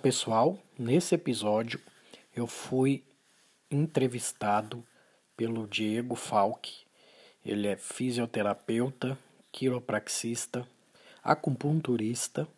[0.00, 1.78] Pessoal, nesse episódio
[2.34, 3.04] eu fui
[3.70, 4.82] entrevistado
[5.36, 6.72] pelo Diego Falck.
[7.44, 9.18] Ele é fisioterapeuta,
[9.52, 10.66] quiropraxista,
[11.22, 12.48] acupunturista.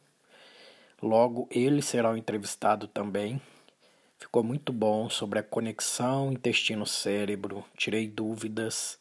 [1.03, 3.43] Logo, ele será o entrevistado também.
[4.19, 9.01] Ficou muito bom sobre a conexão intestino-cérebro, tirei dúvidas.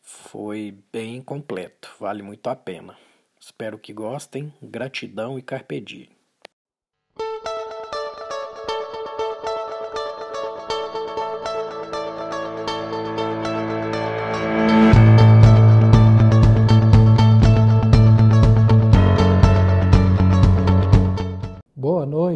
[0.00, 2.96] Foi bem completo, vale muito a pena.
[3.40, 4.52] Espero que gostem.
[4.62, 6.13] Gratidão e carpe diem.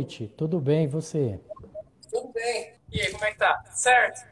[0.09, 1.39] Noite, tudo bem e você?
[2.11, 2.73] Tudo bem.
[2.91, 3.63] E aí, como é que tá?
[3.73, 4.27] Certo?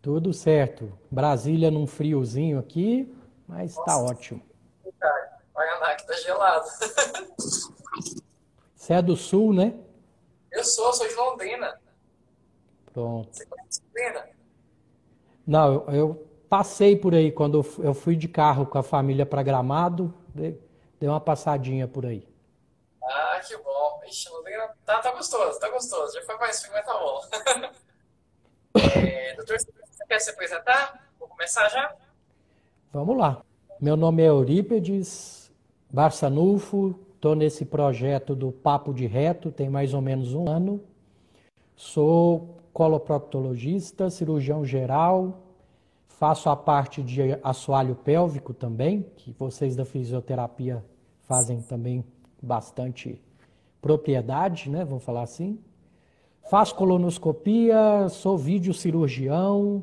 [0.00, 0.98] Tudo certo.
[1.10, 3.12] Brasília num friozinho aqui,
[3.46, 4.40] mas tá ótimo.
[4.98, 6.66] Cara, Paraná que tá gelado.
[8.74, 9.74] Você é do sul, né?
[10.50, 11.78] Eu sou, sou de Londrina.
[12.92, 13.28] Pronto.
[13.30, 14.28] Você conhece Londrina?
[15.46, 18.82] Não, eu, eu passei por aí quando eu fu- eu fui de carro com a
[18.82, 20.58] família para Gramado, dei
[21.02, 22.26] uma passadinha por aí.
[23.06, 24.00] Ah, que bom.
[24.06, 26.14] Ixi, Londrina tá, tá gostoso, tá gostoso.
[26.14, 27.20] Já foi mais frio, mas tá bom.
[28.76, 31.08] É, doutor, você quer se apresentar?
[31.16, 31.94] Vou começar já?
[32.92, 33.40] Vamos lá.
[33.80, 35.52] Meu nome é Eurípedes
[35.88, 40.82] Barçanufo, estou nesse projeto do Papo de Reto, tem mais ou menos um ano.
[41.76, 45.40] Sou coloproctologista, cirurgião geral,
[46.08, 50.84] faço a parte de assoalho pélvico também, que vocês da fisioterapia
[51.28, 52.04] fazem também
[52.44, 53.20] bastante
[53.80, 54.84] propriedade, né?
[54.84, 55.58] Vamos falar assim.
[56.50, 59.82] Faço colonoscopia, sou videocirurgião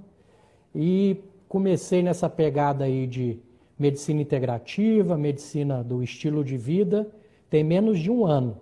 [0.73, 3.39] e comecei nessa pegada aí de
[3.77, 7.09] medicina integrativa, medicina do estilo de vida,
[7.49, 8.57] tem menos de um ano.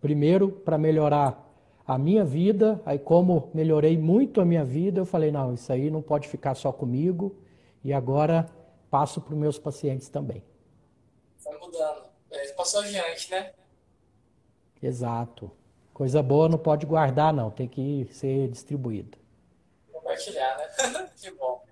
[0.00, 1.44] Primeiro, para melhorar
[1.86, 5.90] a minha vida, aí como melhorei muito a minha vida, eu falei, não, isso aí
[5.90, 7.34] não pode ficar só comigo,
[7.82, 8.46] e agora
[8.90, 10.42] passo para os meus pacientes também.
[11.38, 12.07] Foi mudando.
[12.30, 13.52] É, passou adiante, né?
[14.82, 15.50] Exato.
[15.92, 19.18] Coisa boa não pode guardar, não, tem que ser distribuída.
[19.92, 21.10] Compartilhar, né?
[21.16, 21.64] que bom.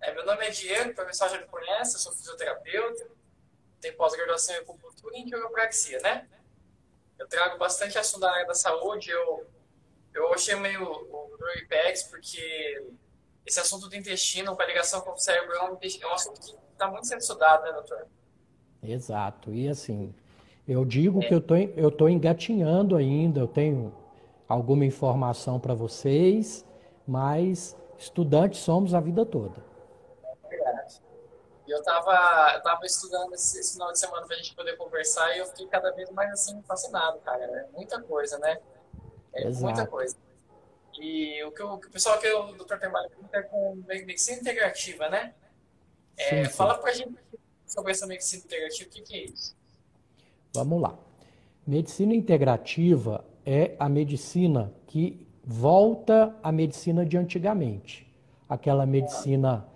[0.00, 3.06] É, meu nome é Diego, o pessoal já me conhece, eu sou fisioterapeuta,
[3.80, 6.28] tenho pós-graduação em acupuntura e em quiropraxia, né?
[7.18, 9.46] Eu trago bastante assunto da área da saúde, eu,
[10.14, 11.32] eu chamei o, o.
[11.56, 12.84] Ipex porque
[13.44, 16.40] esse assunto do intestino, com a ligação com o cérebro, é um, é um assunto
[16.40, 18.06] que está muito sendo estudado, né, doutor?
[18.82, 19.52] Exato.
[19.52, 20.14] E assim,
[20.66, 23.94] eu digo que eu tô, eu tô engatinhando ainda, eu tenho
[24.48, 26.64] alguma informação para vocês,
[27.06, 29.64] mas estudantes somos a vida toda.
[30.48, 31.00] Verdade.
[31.66, 35.38] Eu tava, eu tava estudando esse, esse final de semana pra gente poder conversar e
[35.38, 37.44] eu fiquei cada vez mais assim fascinado, cara.
[37.44, 38.58] É muita coisa, né?
[39.32, 39.90] É muita Exato.
[39.90, 40.16] coisa.
[40.98, 45.08] E o que, o, que o pessoal que o doutor trabalha é com medicina integrativa,
[45.08, 45.34] né?
[46.16, 46.56] É, Sim, sim.
[46.56, 47.14] fala pra gente
[47.72, 49.56] sobre essa medicina integrativa, o que, que é isso?
[50.54, 50.94] Vamos lá.
[51.66, 58.06] Medicina integrativa é a medicina que volta à medicina de antigamente.
[58.46, 59.66] Aquela medicina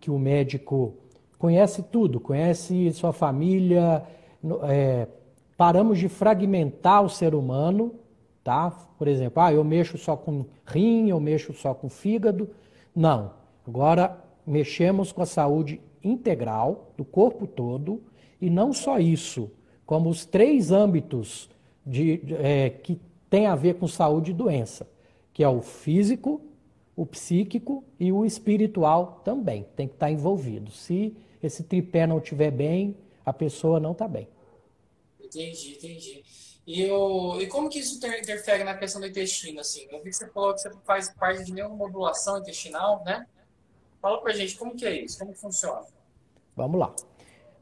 [0.00, 0.94] que o médico
[1.38, 4.04] conhece tudo, conhece sua família.
[4.68, 5.06] é,
[5.56, 7.94] paramos de fragmentar o ser humano,
[8.42, 8.70] tá?
[8.98, 12.50] Por exemplo, ah, eu mexo só com rim, eu mexo só com fígado.
[12.94, 13.32] Não.
[13.66, 18.02] Agora mexemos com a saúde integral do corpo todo
[18.40, 19.50] e não só isso,
[19.84, 21.50] como os três âmbitos
[21.84, 24.88] de, é, que tem a ver com saúde e doença,
[25.32, 26.40] que é o físico,
[26.96, 30.70] o psíquico e o espiritual também tem que estar envolvido.
[30.70, 34.28] Se esse tripé não estiver bem, a pessoa não está bem.
[35.22, 36.22] Entendi, entendi.
[36.66, 39.86] E, eu, e como que isso inter- interfere na questão do intestino, assim?
[39.90, 43.26] Eu vi que você falou que você faz parte de neuromodulação intestinal, né?
[44.00, 45.82] Fala pra gente como que é isso, como que funciona?
[46.56, 46.94] Vamos lá.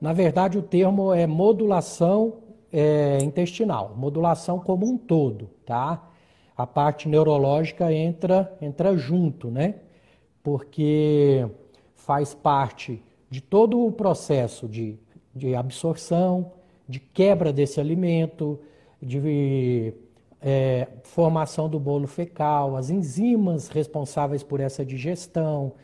[0.00, 2.38] Na verdade, o termo é modulação
[2.72, 6.08] é, intestinal, modulação como um todo, tá?
[6.58, 9.76] a parte neurológica entra, entra junto, né?
[10.42, 11.46] Porque
[11.94, 13.00] faz parte
[13.30, 14.98] de todo o processo de,
[15.32, 16.50] de absorção,
[16.88, 18.58] de quebra desse alimento,
[19.00, 19.94] de
[20.42, 25.74] é, formação do bolo fecal, as enzimas responsáveis por essa digestão.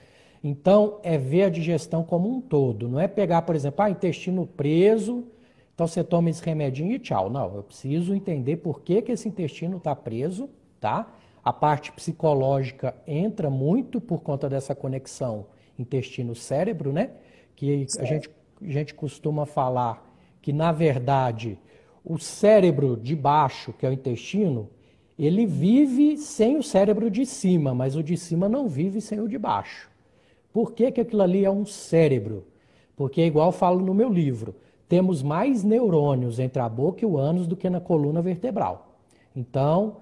[0.46, 2.86] Então, é ver a digestão como um todo.
[2.86, 5.24] Não é pegar, por exemplo, ah, intestino preso,
[5.74, 7.30] então você toma esse remedinho e tchau.
[7.30, 11.10] Não, eu preciso entender por que, que esse intestino está preso, tá?
[11.42, 15.46] A parte psicológica entra muito por conta dessa conexão
[15.78, 17.12] intestino-cérebro, né?
[17.56, 18.28] Que a gente,
[18.60, 20.06] a gente costuma falar
[20.42, 21.58] que, na verdade,
[22.04, 24.68] o cérebro de baixo, que é o intestino,
[25.18, 29.28] ele vive sem o cérebro de cima, mas o de cima não vive sem o
[29.28, 29.93] de baixo.
[30.54, 32.46] Por que, que aquilo ali é um cérebro?
[32.94, 34.54] Porque, é igual falo no meu livro,
[34.88, 38.94] temos mais neurônios entre a boca e o ânus do que na coluna vertebral.
[39.34, 39.96] Então,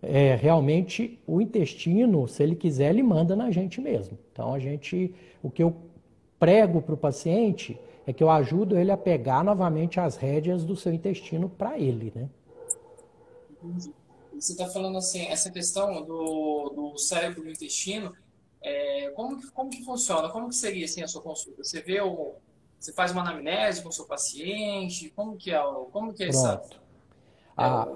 [0.00, 4.16] é, realmente, o intestino, se ele quiser, ele manda na gente mesmo.
[4.32, 5.76] Então, a gente, o que eu
[6.38, 10.74] prego para o paciente é que eu ajudo ele a pegar novamente as rédeas do
[10.74, 12.30] seu intestino para ele, né?
[14.32, 18.14] Você está falando assim, essa questão do, do cérebro do intestino,
[18.68, 20.28] é, como, que, como que funciona?
[20.28, 21.62] Como que seria assim, a sua consulta?
[21.64, 22.34] Você vê o,
[22.78, 25.10] você faz uma anamnese com o seu paciente?
[25.14, 25.60] Como que é,
[25.92, 26.62] como que é essa?
[27.56, 27.88] A,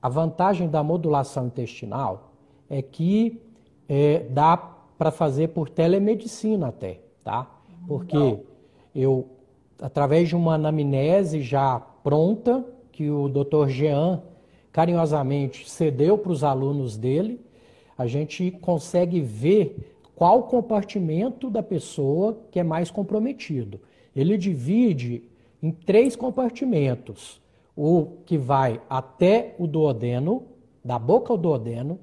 [0.00, 2.32] a vantagem da modulação intestinal
[2.68, 3.40] é que
[3.88, 7.50] é, dá para fazer por telemedicina até, tá?
[7.86, 8.52] Porque Não
[8.94, 9.28] eu,
[9.80, 13.68] através de uma anamnese já pronta, que o Dr.
[13.68, 14.22] Jean
[14.70, 17.40] carinhosamente cedeu para os alunos dele,
[17.96, 19.91] a gente consegue ver
[20.22, 23.80] qual compartimento da pessoa que é mais comprometido.
[24.14, 25.24] Ele divide
[25.60, 27.42] em três compartimentos:
[27.74, 30.44] o que vai até o duodeno,
[30.84, 31.98] da boca ao duodeno,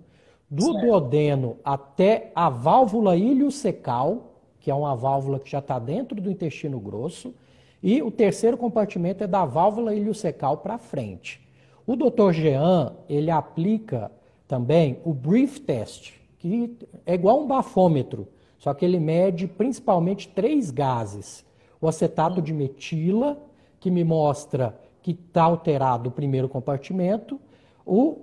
[0.49, 0.85] do certo.
[0.85, 6.77] duodeno até a válvula iliocecal, que é uma válvula que já está dentro do intestino
[6.77, 7.33] grosso,
[7.81, 11.39] e o terceiro compartimento é da válvula iliocecal para frente.
[11.87, 12.33] O Dr.
[12.33, 14.11] Jean, ele aplica
[14.45, 18.27] também o brief test, que é igual um bafômetro,
[18.57, 21.45] só que ele mede principalmente três gases.
[21.79, 23.37] O acetato de metila,
[23.79, 27.39] que me mostra que está alterado o primeiro compartimento,
[27.85, 28.17] o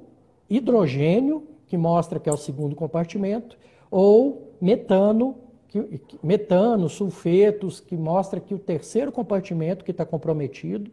[0.49, 3.57] hidrogênio, que mostra que é o segundo compartimento,
[3.91, 5.37] ou metano,
[5.69, 10.91] que, metano, sulfetos, que mostra que o terceiro compartimento que está comprometido.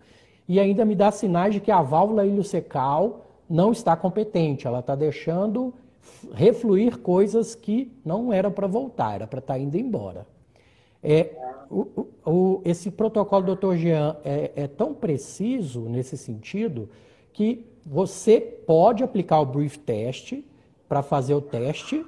[0.48, 4.96] E ainda me dá sinais de que a válvula iliocecal não está competente, ela está
[4.96, 5.74] deixando
[6.34, 10.26] refluir coisas que não era para voltar, era para estar tá indo embora.
[11.02, 11.36] É,
[11.70, 13.76] o, o, esse protocolo do Dr.
[13.76, 16.90] Jean é, é tão preciso nesse sentido
[17.34, 20.40] que você pode aplicar o brief test
[20.88, 22.06] para fazer o teste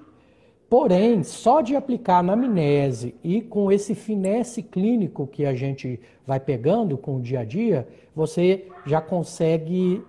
[0.70, 6.40] Porém, só de aplicar na amnese e com esse finesse clínico que a gente vai
[6.40, 10.04] pegando com o dia a dia, você já consegue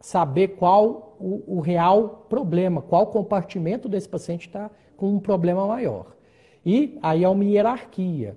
[0.00, 6.14] saber qual o, o real problema, qual compartimento desse paciente está com um problema maior.
[6.64, 8.36] E aí é uma hierarquia.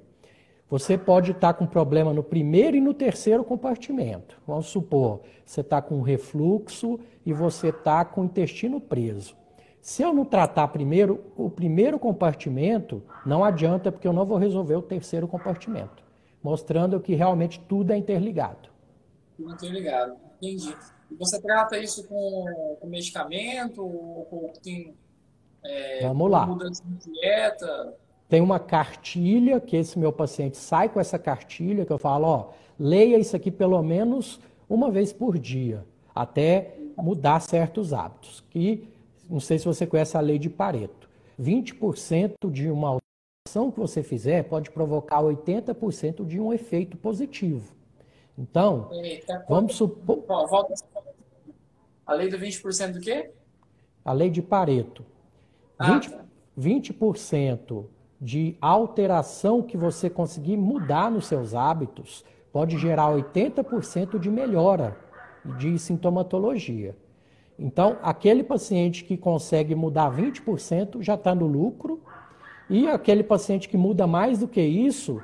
[0.70, 4.40] Você pode estar com problema no primeiro e no terceiro compartimento.
[4.46, 9.36] Vamos supor, você está com refluxo e você está com intestino preso.
[9.82, 14.76] Se eu não tratar primeiro o primeiro compartimento, não adianta, porque eu não vou resolver
[14.76, 16.04] o terceiro compartimento.
[16.44, 18.70] Mostrando que realmente tudo é interligado.
[19.40, 20.76] Interligado, entendi.
[21.12, 24.96] E você trata isso com, com medicamento ou com, tem,
[25.64, 26.46] é, Vamos lá.
[26.46, 27.94] mudança de dieta?
[28.28, 32.50] Tem uma cartilha que esse meu paciente sai com essa cartilha que eu falo, ó,
[32.80, 34.40] leia isso aqui pelo menos
[34.70, 38.44] uma vez por dia, até mudar certos hábitos.
[38.50, 38.88] Que
[39.30, 41.10] não sei se você conhece a lei de Pareto.
[41.42, 43.00] 20% de uma
[43.48, 47.74] ação que você fizer pode provocar 80% de um efeito positivo.
[48.40, 50.24] Então, Eita, vamos supor.
[50.26, 50.74] Volta.
[52.06, 53.32] A lei do 20% do quê?
[54.04, 55.06] A lei de Pareto.
[55.78, 56.26] Ah, 20%, tá.
[56.58, 57.86] 20%
[58.20, 64.98] de alteração que você conseguir mudar nos seus hábitos pode gerar 80% de melhora
[65.58, 66.98] de sintomatologia.
[67.58, 72.02] Então, aquele paciente que consegue mudar 20% já está no lucro,
[72.70, 75.22] e aquele paciente que muda mais do que isso,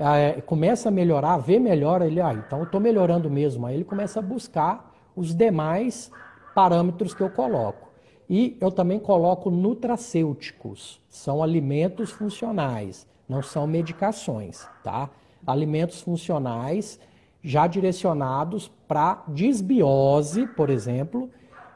[0.00, 3.66] é, começa a melhorar, vê melhor, ele, ah, então eu estou melhorando mesmo.
[3.66, 6.10] Aí ele começa a buscar os demais
[6.54, 7.88] parâmetros que eu coloco.
[8.28, 15.10] E eu também coloco nutracêuticos, são alimentos funcionais, não são medicações, tá?
[15.46, 17.00] Alimentos funcionais
[17.42, 21.28] já direcionados para desbiose, por exemplo,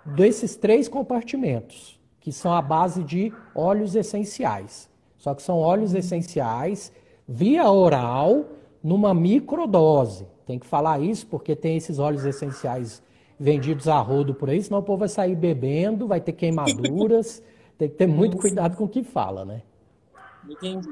[0.05, 4.89] desses três compartimentos, que são a base de óleos essenciais.
[5.17, 6.93] Só que são óleos essenciais
[7.27, 8.45] via oral
[8.83, 10.27] numa microdose.
[10.47, 13.03] Tem que falar isso porque tem esses óleos essenciais
[13.39, 17.43] vendidos a rodo por aí, senão o povo vai sair bebendo, vai ter queimaduras.
[17.77, 19.63] tem que ter muito cuidado com o que fala, né?
[20.49, 20.89] Entendi.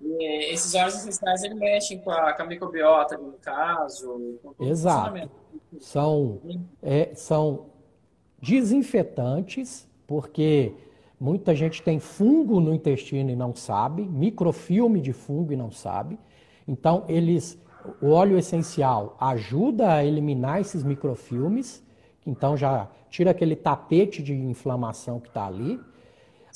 [0.00, 4.38] E esses óleos essenciais eles mexem com a, com a microbiota, no caso.
[4.58, 5.30] Exato.
[5.78, 6.40] São,
[6.82, 7.66] é, são
[8.40, 10.74] desinfetantes, porque
[11.20, 16.18] muita gente tem fungo no intestino e não sabe, microfilme de fungo e não sabe.
[16.66, 17.60] Então, eles,
[18.00, 21.84] o óleo essencial ajuda a eliminar esses microfilmes,
[22.26, 25.78] então já tira aquele tapete de inflamação que está ali.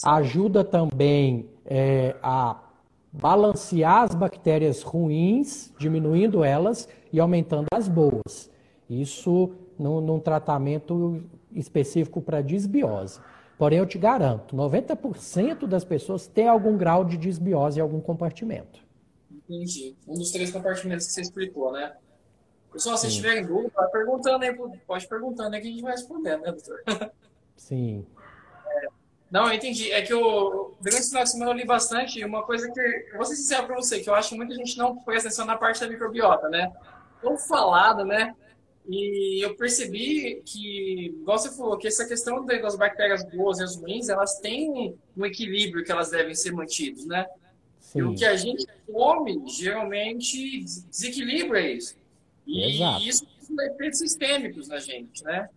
[0.02, 2.59] Ajuda também é, a
[3.12, 8.50] balancear as bactérias ruins, diminuindo elas e aumentando as boas.
[8.88, 13.21] Isso num, num tratamento específico para disbiose.
[13.56, 18.80] Porém, eu te garanto, 90% das pessoas tem algum grau de disbiose em algum compartimento.
[19.30, 19.94] Entendi.
[20.08, 21.94] Um dos três compartimentos que você explicou, né?
[22.73, 24.52] Pessoal, se tiverem dúvida, vai perguntando aí,
[24.84, 26.82] pode perguntando aí que a gente vai respondendo, né, doutor?
[27.56, 28.04] Sim.
[28.66, 28.87] É,
[29.30, 29.92] não, eu entendi.
[29.92, 32.80] É que eu, durante esse final de semana eu li bastante e uma coisa que,
[32.80, 35.46] eu vou ser sincero para você, que eu acho que muita gente não presta atenção
[35.46, 36.73] na parte da microbiota, né?
[37.23, 38.34] Tão falado, né?
[38.86, 43.76] E eu percebi que, igual você falou, que essa questão das bactérias boas e as
[43.76, 47.26] ruins, elas têm um equilíbrio que elas devem ser mantidos, né?
[47.80, 48.00] Sim.
[48.00, 51.96] E o que a gente come, geralmente, desequilibra isso.
[52.46, 53.02] E Exato.
[53.02, 53.26] isso
[53.56, 55.48] tem efeitos sistêmicos na gente, né?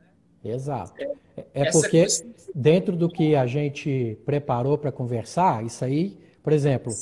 [0.44, 0.94] Exato.
[1.02, 2.34] É, é porque questão...
[2.56, 6.94] dentro do que a gente preparou para conversar, isso aí, por exemplo,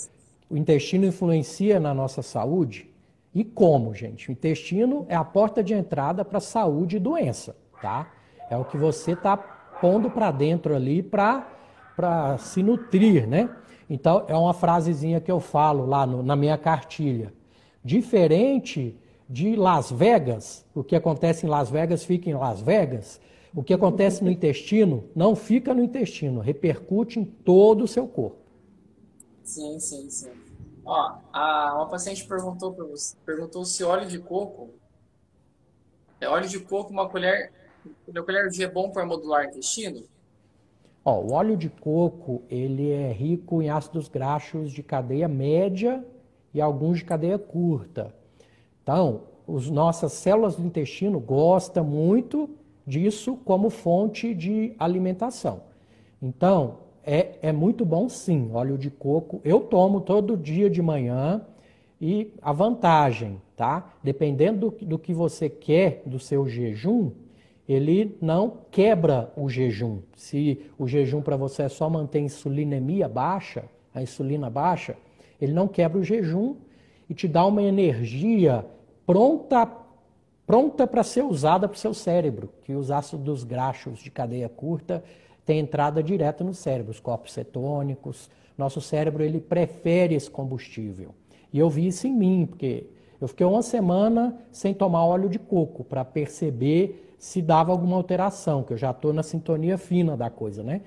[0.49, 2.89] o intestino influencia na nossa saúde,
[3.35, 4.29] e como, gente?
[4.29, 8.09] O intestino é a porta de entrada para saúde e doença, tá?
[8.49, 13.49] É o que você está pondo para dentro ali para se nutrir, né?
[13.89, 17.33] Então, é uma frasezinha que eu falo lá no, na minha cartilha.
[17.83, 18.97] Diferente
[19.29, 23.19] de Las Vegas, o que acontece em Las Vegas fica em Las Vegas,
[23.53, 28.37] o que acontece no intestino não fica no intestino, repercute em todo o seu corpo.
[29.43, 30.44] Sim, sim, sim.
[30.85, 34.69] Ó, a, uma paciente perguntou para você, perguntou se óleo de coco
[36.19, 37.51] é óleo de coco uma colher,
[38.07, 40.03] uma colher de é bom para modular intestino?
[41.03, 46.03] Ó, o óleo de coco ele é rico em ácidos graxos de cadeia média
[46.53, 48.13] e alguns de cadeia curta.
[48.81, 52.49] Então, as nossas células do intestino gostam muito
[52.87, 55.61] disso como fonte de alimentação.
[56.21, 59.39] Então, é, é muito bom sim, óleo de coco.
[59.43, 61.41] Eu tomo todo dia de manhã
[62.01, 63.93] e a vantagem, tá?
[64.03, 67.11] Dependendo do, do que você quer do seu jejum,
[67.67, 69.99] ele não quebra o jejum.
[70.15, 74.97] Se o jejum para você é só manter a insulinemia baixa, a insulina baixa,
[75.39, 76.55] ele não quebra o jejum
[77.09, 78.65] e te dá uma energia
[79.05, 79.85] pronta
[80.45, 85.03] pronta para ser usada para o seu cérebro, que os ácidos graxos de cadeia curta
[85.45, 88.29] tem entrada direta no cérebro, os corpos cetônicos.
[88.57, 91.13] Nosso cérebro ele prefere esse combustível.
[91.53, 92.87] E eu vi isso em mim, porque
[93.21, 98.63] eu fiquei uma semana sem tomar óleo de coco para perceber se dava alguma alteração,
[98.63, 100.81] que eu já estou na sintonia fina da coisa, né?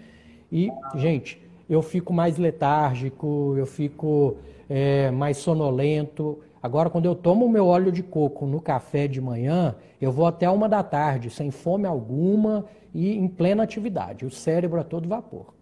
[0.50, 4.36] E, gente, eu fico mais letárgico, eu fico
[4.68, 6.38] é, mais sonolento.
[6.62, 10.26] Agora, quando eu tomo o meu óleo de coco no café de manhã, eu vou
[10.26, 14.26] até uma da tarde, sem fome alguma e em plena atividade.
[14.26, 15.54] O cérebro a todo vapor.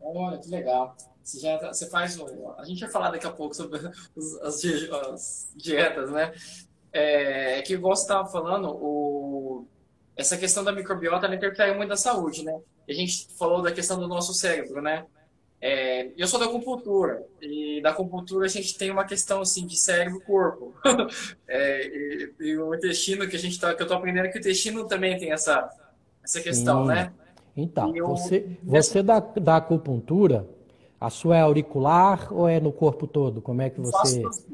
[0.00, 0.96] Olha, que legal.
[1.22, 2.18] Você, já, tá, você faz.
[2.58, 3.78] A gente vai falar daqui a pouco sobre
[4.42, 6.32] as, as dietas, né?
[6.92, 9.66] É, é que, igual você estava falando, o,
[10.16, 12.58] essa questão da microbiota interfere muito na saúde, né?
[12.88, 15.04] a gente falou da questão do nosso cérebro, né?
[15.60, 19.74] É, eu sou da acupuntura e da acupuntura a gente tem uma questão assim de
[19.74, 20.74] cérebro-corpo
[21.48, 24.38] é, e, e, o intestino que a gente tá, que eu tô aprendendo que o
[24.38, 25.68] intestino também tem essa
[26.26, 26.88] essa questão, Sim.
[26.88, 27.12] né?
[27.56, 30.46] Então, eu, você, você da, da acupuntura,
[31.00, 33.40] a sua é auricular ou é no corpo todo?
[33.40, 34.22] Como é que você.
[34.22, 34.46] Faço,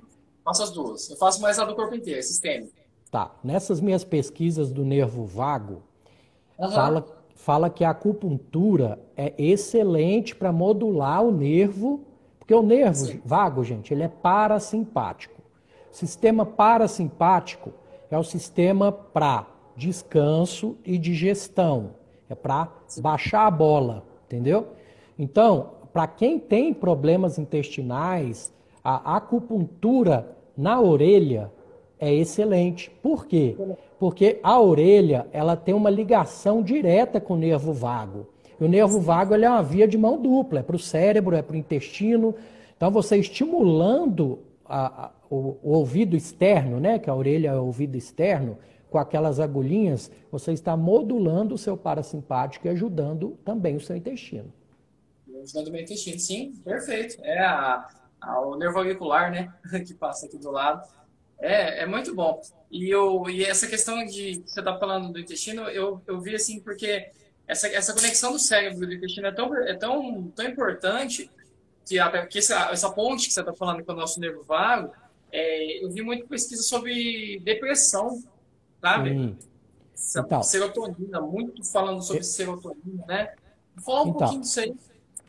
[0.45, 1.11] faço as duas.
[1.11, 2.73] Eu faço mais a do corpo inteiro, sistêmico.
[3.11, 3.35] Tá.
[3.43, 5.83] Nessas minhas pesquisas do nervo vago,
[6.59, 6.71] uhum.
[6.71, 12.05] fala, fala que a acupuntura é excelente para modular o nervo,
[12.38, 13.21] porque o nervo Sim.
[13.25, 15.43] vago, gente, ele é parasimpático.
[15.91, 17.73] O sistema parasimpático
[18.11, 21.91] é o sistema para descanso e digestão.
[22.29, 22.69] É para
[23.00, 24.69] baixar a bola, entendeu?
[25.19, 28.52] Então, para quem tem problemas intestinais,
[28.83, 31.50] a acupuntura na orelha
[31.99, 32.91] é excelente.
[33.02, 33.57] Por quê?
[33.99, 38.26] Porque a orelha, ela tem uma ligação direta com o nervo vago.
[38.61, 41.43] E o nervo vago é uma via de mão dupla, é para o cérebro, é
[41.43, 42.35] para o intestino.
[42.76, 47.67] Então, você estimulando a, a, o, o, ouvido externo, né, que a orelha é o
[47.67, 48.59] ouvido externo,
[48.92, 54.52] com aquelas agulhinhas, você está modulando o seu parasimpático e ajudando também o seu intestino.
[55.42, 57.16] Ajudando o meu intestino, sim, perfeito.
[57.25, 57.88] É a,
[58.20, 59.50] a, o nervo auricular, né,
[59.84, 60.87] que passa aqui do lado.
[61.40, 62.40] É, é muito bom.
[62.70, 66.61] E, eu, e essa questão de você está falando do intestino, eu, eu vi assim,
[66.61, 67.11] porque
[67.49, 71.30] essa, essa conexão do cérebro e do intestino é tão, é tão, tão importante
[71.88, 74.92] que, a, que essa, essa ponte que você está falando com o nosso nervo vago,
[75.32, 78.22] é, eu vi muito pesquisa sobre depressão,
[78.83, 79.37] sabe?
[79.95, 80.21] Sim.
[80.21, 82.25] Então, serotonina, muito falando sobre eu...
[82.25, 83.33] serotonina, né?
[83.77, 84.75] Fala um então, pouquinho disso aí.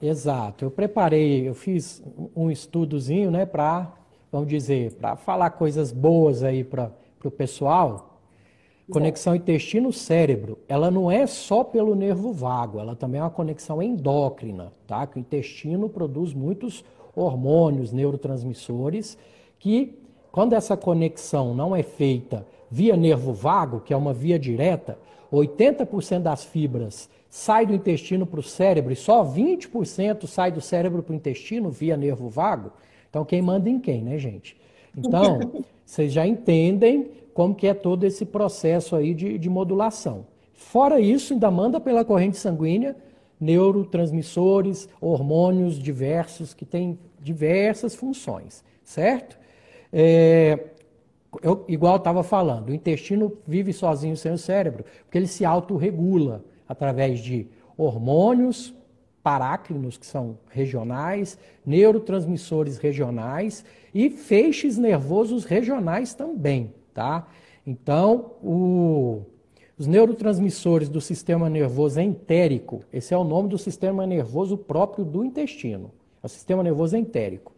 [0.02, 0.66] Exato.
[0.66, 2.04] Eu preparei, eu fiz
[2.36, 3.94] um estudozinho, né, para,
[4.32, 6.92] vamos dizer, para falar coisas boas aí para
[7.24, 8.10] o pessoal.
[8.92, 14.74] Conexão intestino-cérebro, ela não é só pelo nervo vago, ela também é uma conexão endócrina,
[14.86, 15.08] tá?
[15.08, 16.84] Que o intestino produz muitos
[17.16, 19.18] hormônios, neurotransmissores,
[19.58, 19.98] que
[20.34, 24.98] quando essa conexão não é feita via nervo vago, que é uma via direta,
[25.32, 31.04] 80% das fibras sai do intestino para o cérebro e só 20% sai do cérebro
[31.04, 32.72] para o intestino via nervo vago.
[33.08, 34.58] Então, quem manda em quem, né, gente?
[34.98, 35.40] Então,
[35.86, 40.26] vocês já entendem como que é todo esse processo aí de, de modulação.
[40.52, 42.96] Fora isso, ainda manda pela corrente sanguínea
[43.40, 49.38] neurotransmissores, hormônios diversos que têm diversas funções, certo?
[49.92, 50.73] É,
[51.42, 56.44] eu, igual estava falando, o intestino vive sozinho sem o cérebro, porque ele se autorregula
[56.68, 57.48] através de
[57.78, 58.74] hormônios
[59.22, 67.28] parácrinos, que são regionais, neurotransmissores regionais e feixes nervosos regionais também tá?
[67.66, 69.22] Então, o,
[69.78, 75.26] os neurotransmissores do sistema nervoso entérico, esse é o nome do sistema nervoso próprio do
[75.26, 75.92] intestino,
[76.22, 77.54] é o sistema nervoso entérico.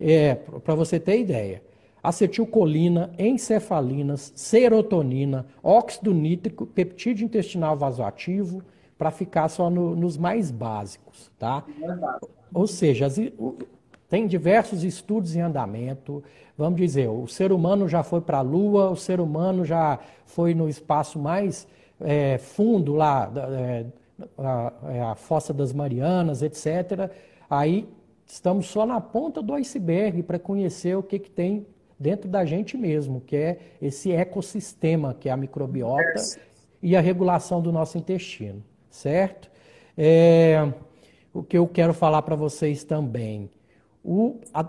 [0.00, 1.62] É, Para você ter ideia,
[2.02, 8.62] acetilcolina, encefalinas, serotonina, óxido nítrico, peptídeo intestinal vasoativo,
[8.96, 11.64] para ficar só no, nos mais básicos, tá?
[12.52, 13.18] Ou seja, as,
[14.10, 16.22] tem diversos estudos em andamento.
[16.58, 20.52] Vamos dizer, o ser humano já foi para a Lua, o ser humano já foi
[20.52, 21.66] no espaço mais
[22.00, 23.86] é, fundo lá, é,
[24.36, 27.10] a, é, a Fossa das Marianas, etc.
[27.48, 27.88] Aí
[28.26, 31.66] estamos só na ponta do iceberg para conhecer o que, que tem
[32.00, 36.22] dentro da gente mesmo, que é esse ecossistema, que é a microbiota
[36.82, 39.50] e a regulação do nosso intestino, certo?
[39.98, 40.72] É,
[41.32, 43.50] o que eu quero falar para vocês também
[44.02, 44.66] o, a,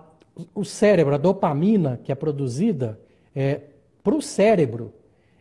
[0.53, 2.99] o cérebro, a dopamina que é produzida,
[3.33, 3.61] é,
[4.03, 4.93] para o cérebro,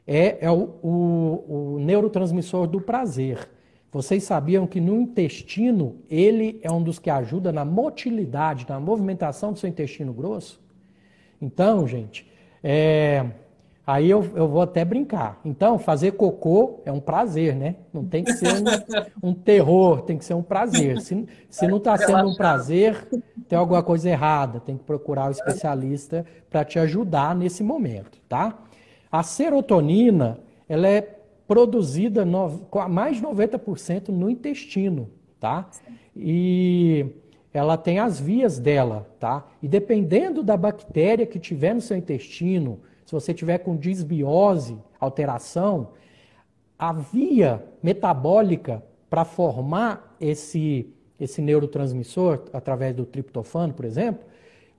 [0.06, 3.48] é, é o, o, o neurotransmissor do prazer.
[3.90, 9.52] Vocês sabiam que no intestino, ele é um dos que ajuda na motilidade, na movimentação
[9.52, 10.60] do seu intestino grosso?
[11.40, 12.30] Então, gente,
[12.62, 13.26] é,
[13.90, 15.40] Aí eu, eu vou até brincar.
[15.44, 17.74] Então, fazer cocô é um prazer, né?
[17.92, 21.00] Não tem que ser um, um terror, tem que ser um prazer.
[21.00, 23.08] Se, se não está sendo um prazer,
[23.48, 24.60] tem alguma coisa errada.
[24.60, 28.56] Tem que procurar o especialista para te ajudar nesse momento, tá?
[29.10, 31.00] A serotonina, ela é
[31.48, 35.68] produzida no, mais de 90% no intestino, tá?
[36.14, 37.06] E
[37.52, 39.46] ela tem as vias dela, tá?
[39.62, 45.88] E dependendo da bactéria que tiver no seu intestino, se você tiver com disbiose, alteração,
[46.78, 54.24] a via metabólica para formar esse, esse neurotransmissor, através do triptofano, por exemplo,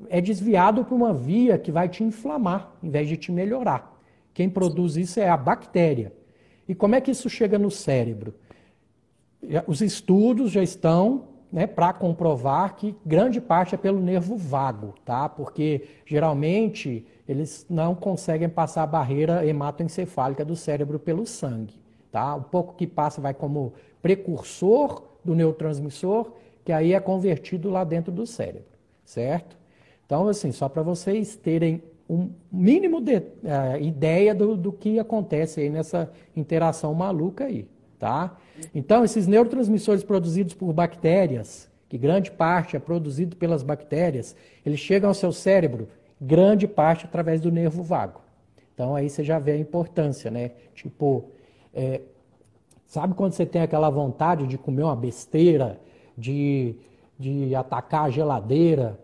[0.09, 3.99] é desviado para uma via que vai te inflamar, em vez de te melhorar.
[4.33, 6.13] Quem produz isso é a bactéria.
[6.67, 8.33] E como é que isso chega no cérebro?
[9.67, 15.27] Os estudos já estão né, para comprovar que grande parte é pelo nervo vago, tá?
[15.27, 21.75] Porque geralmente eles não conseguem passar a barreira hematoencefálica do cérebro pelo sangue,
[22.11, 22.35] tá?
[22.35, 26.31] O pouco que passa vai como precursor do neurotransmissor,
[26.63, 29.57] que aí é convertido lá dentro do cérebro, certo?
[30.05, 33.21] Então, assim, só para vocês terem um mínimo de uh,
[33.79, 38.37] ideia do, do que acontece aí nessa interação maluca aí, tá?
[38.73, 44.35] Então, esses neurotransmissores produzidos por bactérias, que grande parte é produzido pelas bactérias,
[44.65, 45.87] eles chegam ao seu cérebro,
[46.19, 48.21] grande parte através do nervo vago.
[48.73, 50.51] Então, aí você já vê a importância, né?
[50.73, 51.25] Tipo,
[51.73, 52.01] é,
[52.85, 55.79] sabe quando você tem aquela vontade de comer uma besteira,
[56.17, 56.75] de,
[57.19, 58.99] de atacar a geladeira?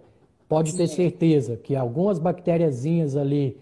[0.47, 3.57] Pode ter certeza que algumas bactériazinhas ali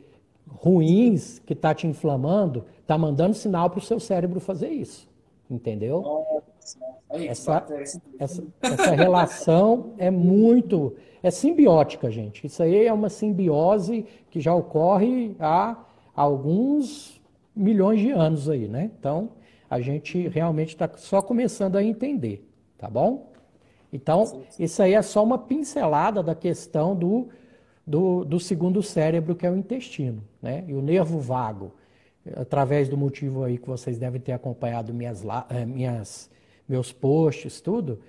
[0.47, 5.07] ruins que está te inflamando está mandando sinal para o seu cérebro fazer isso.
[5.49, 6.03] Entendeu?
[7.11, 7.65] Essa,
[8.19, 10.95] essa, essa relação é muito.
[11.21, 12.45] É simbiótica, gente.
[12.47, 15.77] Isso aí é uma simbiose que já ocorre há
[16.15, 17.21] alguns
[17.55, 18.91] milhões de anos aí, né?
[18.99, 19.29] Então,
[19.69, 23.31] a gente realmente está só começando a entender, tá bom?
[23.93, 27.29] Então, isso aí é só uma pincelada da questão do,
[27.85, 30.63] do, do segundo cérebro, que é o intestino, né?
[30.67, 31.71] E o nervo vago
[32.35, 36.29] através do motivo aí que vocês devem ter acompanhado minhas, eh, minhas,
[36.67, 37.99] meus posts, tudo,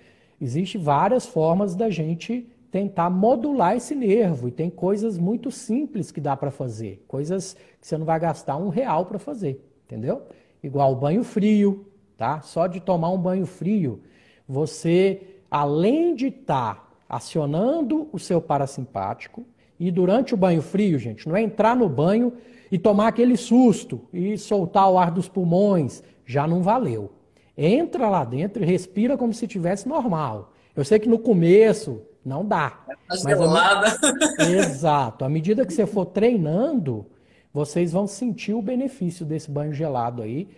[0.40, 4.48] existe várias formas da gente tentar modular esse nervo.
[4.48, 7.04] E tem coisas muito simples que dá para fazer.
[7.06, 10.22] Coisas que você não vai gastar um real para fazer, entendeu?
[10.62, 12.40] Igual banho frio, tá?
[12.40, 14.00] Só de tomar um banho frio,
[14.48, 19.44] você, além de estar tá acionando o seu parasimpático,
[19.78, 22.32] e durante o banho frio, gente, não é entrar no banho
[22.70, 27.12] e tomar aquele susto e soltar o ar dos pulmões, já não valeu.
[27.56, 30.52] Entra lá dentro e respira como se tivesse normal.
[30.74, 32.84] Eu sei que no começo não dá.
[33.08, 33.24] Mas.
[33.24, 34.44] A...
[34.50, 35.24] Exato.
[35.24, 37.06] À medida que você for treinando,
[37.52, 40.48] vocês vão sentir o benefício desse banho gelado aí.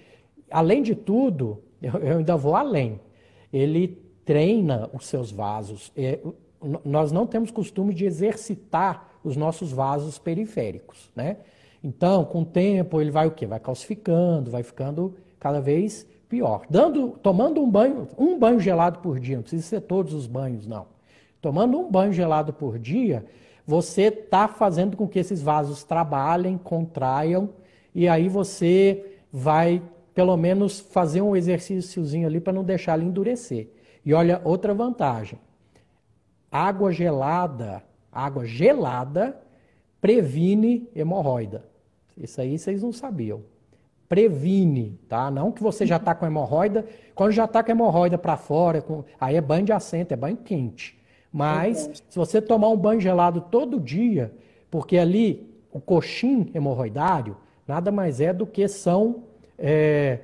[0.51, 3.01] Além de tudo, eu ainda vou além.
[3.53, 5.93] Ele treina os seus vasos.
[5.97, 6.19] É,
[6.85, 11.37] nós não temos costume de exercitar os nossos vasos periféricos, né?
[11.83, 13.47] Então, com o tempo, ele vai o quê?
[13.47, 16.63] Vai calcificando, vai ficando cada vez pior.
[16.69, 20.67] Dando, tomando um banho, um banho gelado por dia, não precisa ser todos os banhos,
[20.67, 20.87] não.
[21.41, 23.25] Tomando um banho gelado por dia,
[23.67, 27.51] você está fazendo com que esses vasos trabalhem, contraiam,
[27.95, 29.83] e aí você vai,
[30.15, 33.69] pelo menos, fazer um exercíciozinho ali para não deixar ele endurecer.
[34.05, 35.39] E olha, outra vantagem.
[36.51, 39.39] Água gelada, água gelada
[40.01, 41.65] previne hemorroida.
[42.17, 43.43] Isso aí vocês não sabiam.
[44.09, 45.31] Previne, tá?
[45.31, 46.87] Não que você já está com hemorroida.
[47.15, 49.05] Quando já está com hemorroida para fora, com...
[49.21, 50.99] aí é banho de assento, é banho quente.
[51.33, 54.33] Mas se você tomar um banho gelado todo dia,
[54.71, 59.25] porque ali o coxim hemorroidário nada mais é do que são
[59.59, 60.21] é,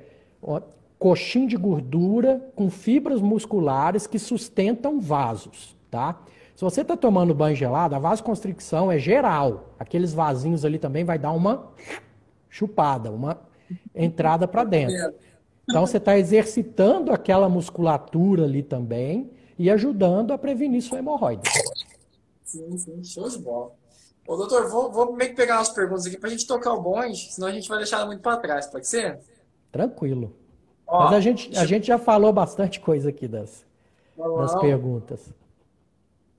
[0.97, 6.19] coxim de gordura com fibras musculares que sustentam vasos, tá?
[6.55, 9.73] Se você está tomando banho gelado, a vasoconstricção é geral.
[9.77, 11.67] Aqueles vasinhos ali também vai dar uma
[12.49, 13.41] chupada, uma
[13.93, 15.13] entrada para dentro.
[15.69, 21.43] Então você está exercitando aquela musculatura ali também e ajudando a prevenir sua hemorroida.
[22.45, 23.71] Sim, sim, show de bola.
[24.25, 26.81] Ô, doutor, vou, vou meio que pegar umas perguntas aqui para a gente tocar o
[26.81, 29.19] bonde, senão a gente vai deixar ela muito para trás, pode ser?
[29.71, 30.33] Tranquilo.
[30.87, 33.65] Ó, Mas a gente, a gente já falou bastante coisa aqui das,
[34.15, 35.33] das perguntas.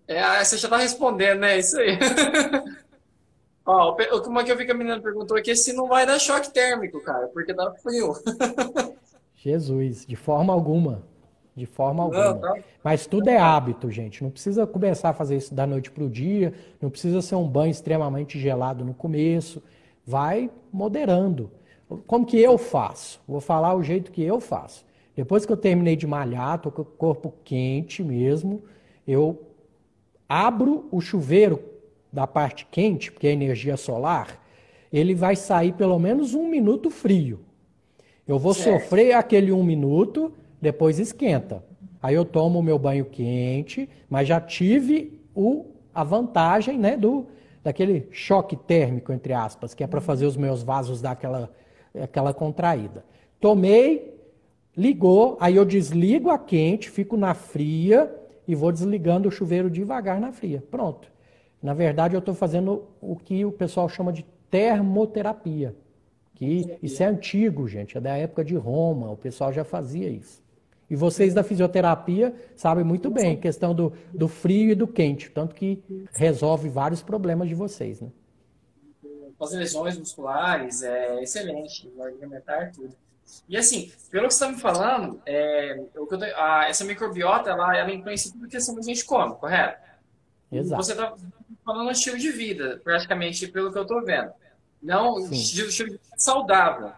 [0.09, 1.59] É, você já tá respondendo, né?
[1.59, 1.99] Isso aí.
[3.66, 6.21] Ó, como é que eu vi que a menina perguntou aqui se não vai dar
[6.21, 8.12] choque térmico, cara, porque tá frio.
[9.35, 11.03] Jesus, de forma alguma.
[11.57, 12.35] De forma alguma.
[12.35, 12.55] Não, tá...
[12.85, 14.23] Mas tudo é hábito, gente.
[14.23, 16.53] Não precisa começar a fazer isso da noite para o dia.
[16.81, 19.62] Não precisa ser um banho extremamente gelado no começo.
[20.07, 21.51] Vai moderando.
[22.07, 23.21] Como que eu faço?
[23.27, 24.85] Vou falar o jeito que eu faço.
[25.16, 28.62] Depois que eu terminei de malhar, tô com o corpo quente mesmo,
[29.09, 29.45] eu
[30.29, 31.62] abro o chuveiro
[32.12, 34.43] da parte quente, porque é energia solar,
[34.93, 37.41] ele vai sair pelo menos um minuto frio.
[38.27, 38.83] Eu vou certo.
[38.83, 41.62] sofrer aquele um minuto, depois esquenta.
[42.03, 47.27] Aí eu tomo o meu banho quente, mas já tive o, a vantagem né, do,
[47.62, 51.51] daquele choque térmico, entre aspas, que é para fazer os meus vasos dar aquela,
[52.01, 53.05] aquela contraída.
[53.41, 54.15] Tomei,
[54.77, 58.12] ligou, aí eu desligo a quente, fico na fria,
[58.46, 60.62] e vou desligando o chuveiro devagar na fria.
[60.70, 61.11] Pronto.
[61.62, 65.74] Na verdade, eu estou fazendo o que o pessoal chama de termoterapia.
[66.35, 70.44] Que isso é antigo, gente, é da época de Roma, o pessoal já fazia isso.
[70.88, 75.30] E vocês da fisioterapia sabem muito bem a questão do, do frio e do quente,
[75.30, 75.82] tanto que
[76.12, 78.09] resolve vários problemas de vocês, né?
[79.40, 82.94] As lesões musculares, é excelente, argumentar tudo.
[83.49, 85.81] E assim, pelo que você está me falando, é,
[86.37, 89.81] a, essa microbiota, ela, ela influencia tudo que a gente come, correto?
[90.51, 90.83] Exato.
[90.83, 91.15] Você está
[91.65, 94.33] falando um estilo de vida, praticamente, pelo que eu estou vendo.
[94.83, 96.93] Não estilo, estilo de vida saudável.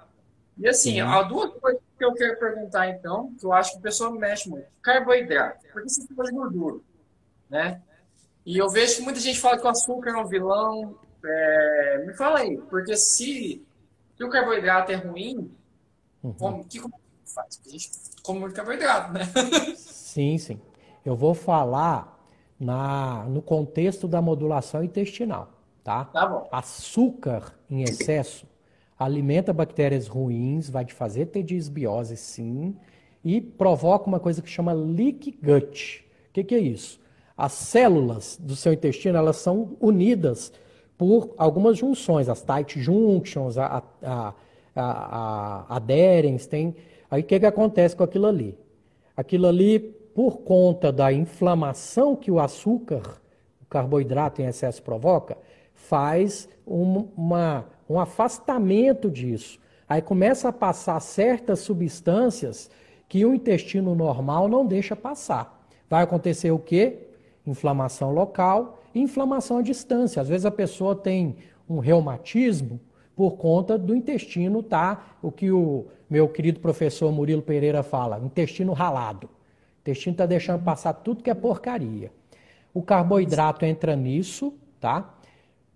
[0.59, 3.83] E assim, há duas coisas que eu quero perguntar, então, que eu acho que o
[3.83, 4.67] pessoal mexe muito.
[4.83, 5.67] Carboidrato.
[5.73, 6.81] Por que você faz gordura?
[7.49, 7.81] Né?
[8.45, 10.99] E eu vejo que muita gente fala que o açúcar é um vilão.
[11.25, 13.64] É, me fala aí, porque se,
[14.17, 15.51] se o carboidrato é ruim,
[16.29, 16.35] Uhum.
[16.35, 17.61] Como, que como faz?
[17.67, 17.91] a gente
[18.23, 19.21] come muito carboidrato, né?
[19.77, 20.61] sim, sim.
[21.05, 22.19] Eu vou falar
[22.61, 25.49] na, no contexto da modulação intestinal,
[25.83, 26.05] tá?
[26.07, 26.49] Tá bom.
[26.53, 28.47] Açúcar em excesso,
[28.99, 32.77] alimenta bactérias ruins, vai te fazer ter disbiose sim,
[33.25, 36.05] e provoca uma coisa que chama leak gut.
[36.29, 37.01] O que, que é isso?
[37.37, 40.53] As células do seu intestino elas são unidas
[40.99, 44.35] por algumas junções, as tight junctions, a, a, a,
[44.81, 46.75] a adherens, tem.
[47.11, 48.59] Aí o que, que acontece com aquilo ali?
[49.17, 49.79] Aquilo ali,
[50.14, 53.03] por conta da inflamação que o açúcar,
[53.62, 55.37] o carboidrato em excesso provoca,
[55.75, 59.59] faz um, uma, um afastamento disso.
[59.88, 62.71] Aí começa a passar certas substâncias
[63.09, 65.67] que o intestino normal não deixa passar.
[65.88, 67.09] Vai acontecer o quê?
[67.47, 70.21] Inflamação local e inflamação à distância.
[70.21, 71.37] Às vezes a pessoa tem
[71.69, 72.79] um reumatismo
[73.18, 78.72] por conta do intestino tá, o que o meu querido professor Murilo Pereira fala, intestino
[78.72, 79.26] ralado.
[79.26, 82.12] O intestino está deixando passar tudo que é porcaria.
[82.72, 85.18] O carboidrato entra nisso, tá?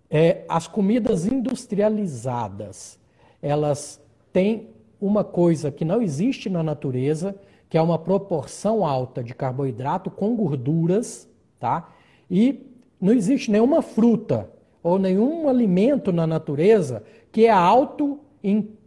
[0.09, 2.97] É, as comidas industrializadas,
[3.41, 4.01] elas
[4.31, 4.69] têm
[5.01, 7.35] uma coisa que não existe na natureza,
[7.69, 11.27] que é uma proporção alta de carboidrato com gorduras,
[11.59, 11.93] tá?
[12.31, 14.49] E não existe nenhuma fruta
[14.81, 17.03] ou nenhum alimento na natureza
[17.33, 18.77] que é alto em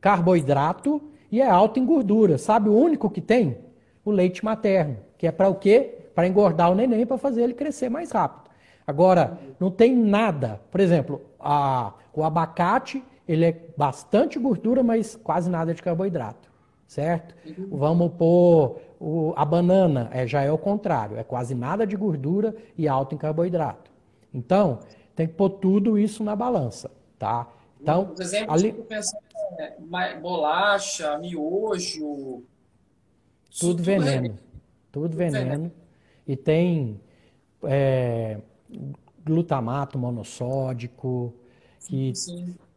[0.00, 2.38] carboidrato e é alto em gordura.
[2.38, 3.58] Sabe o único que tem?
[4.04, 6.06] O leite materno, que é para o quê?
[6.14, 8.48] Para engordar o neném, para fazer ele crescer mais rápido.
[8.86, 10.60] Agora, não tem nada.
[10.70, 16.48] Por exemplo, a, o abacate, ele é bastante gordura, mas quase nada de carboidrato.
[16.86, 17.34] Certo?
[17.68, 21.18] Vamos pôr o, a banana, é, já é o contrário.
[21.18, 23.90] É quase nada de gordura e alto em carboidrato.
[24.32, 24.78] Então,
[25.16, 26.88] tem que pôr tudo isso na balança.
[27.18, 27.48] Tá?
[27.86, 28.72] Então, Por exemplo, ali...
[28.72, 29.22] tipo, pensando,
[29.58, 32.42] é, bolacha, miojo.
[33.60, 34.30] Tudo veneno.
[34.90, 35.50] Tudo, tudo veneno.
[35.50, 35.72] veneno.
[36.26, 37.00] E tem.
[37.62, 38.38] É,
[39.24, 41.34] glutamato monossódico,
[41.86, 42.12] que,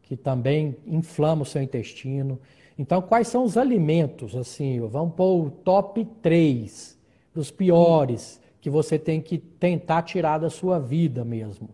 [0.02, 2.40] que também inflama o seu intestino.
[2.78, 6.98] Então, quais são os alimentos, assim, vamos pôr o top 3
[7.34, 11.70] dos piores que você tem que tentar tirar da sua vida mesmo.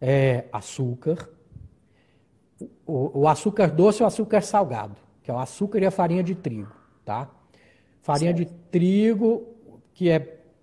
[0.00, 1.28] É açúcar,
[2.86, 6.22] o, o açúcar doce e o açúcar salgado, que é o açúcar e a farinha
[6.22, 6.72] de trigo,
[7.04, 7.28] tá?
[8.02, 8.48] Farinha certo.
[8.48, 9.46] de trigo
[9.92, 10.18] que é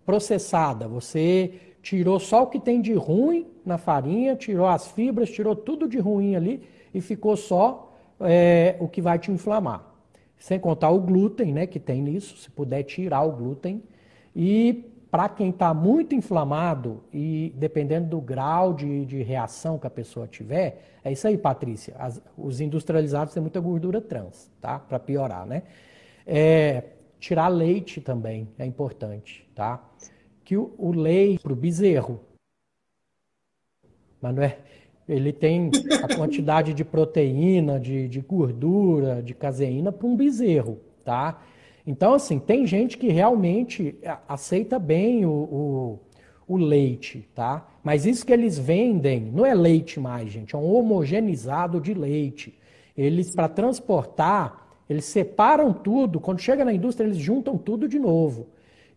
[0.05, 5.55] processada, você tirou só o que tem de ruim na farinha, tirou as fibras, tirou
[5.55, 6.61] tudo de ruim ali
[6.93, 9.87] e ficou só é, o que vai te inflamar.
[10.37, 13.83] Sem contar o glúten, né, que tem nisso, se puder tirar o glúten.
[14.35, 19.89] E para quem está muito inflamado e dependendo do grau de, de, reação que a
[19.89, 21.93] pessoa tiver, é isso aí, Patrícia.
[21.99, 24.79] As, os industrializados têm muita gordura trans, tá?
[24.79, 25.63] Para piorar, né?
[26.25, 26.83] É,
[27.19, 29.83] tirar leite também é importante, tá?
[30.51, 32.19] que o, o leite para o bezerro,
[34.21, 34.57] mas não é,
[35.07, 35.71] ele tem
[36.03, 41.41] a quantidade de proteína, de, de gordura, de caseína para um bezerro, tá?
[41.85, 45.99] Então, assim, tem gente que realmente aceita bem o, o,
[46.47, 47.67] o, leite, tá?
[47.83, 52.57] Mas isso que eles vendem não é leite mais, gente, é um homogeneizado de leite.
[52.95, 58.47] Eles, para transportar, eles separam tudo, quando chega na indústria, eles juntam tudo de novo.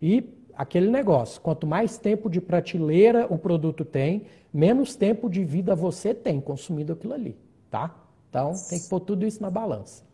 [0.00, 0.24] E
[0.56, 1.40] aquele negócio.
[1.40, 6.92] Quanto mais tempo de prateleira o produto tem, menos tempo de vida você tem consumindo
[6.92, 7.36] aquilo ali,
[7.70, 7.94] tá?
[8.28, 10.04] Então tem que pôr tudo isso na balança.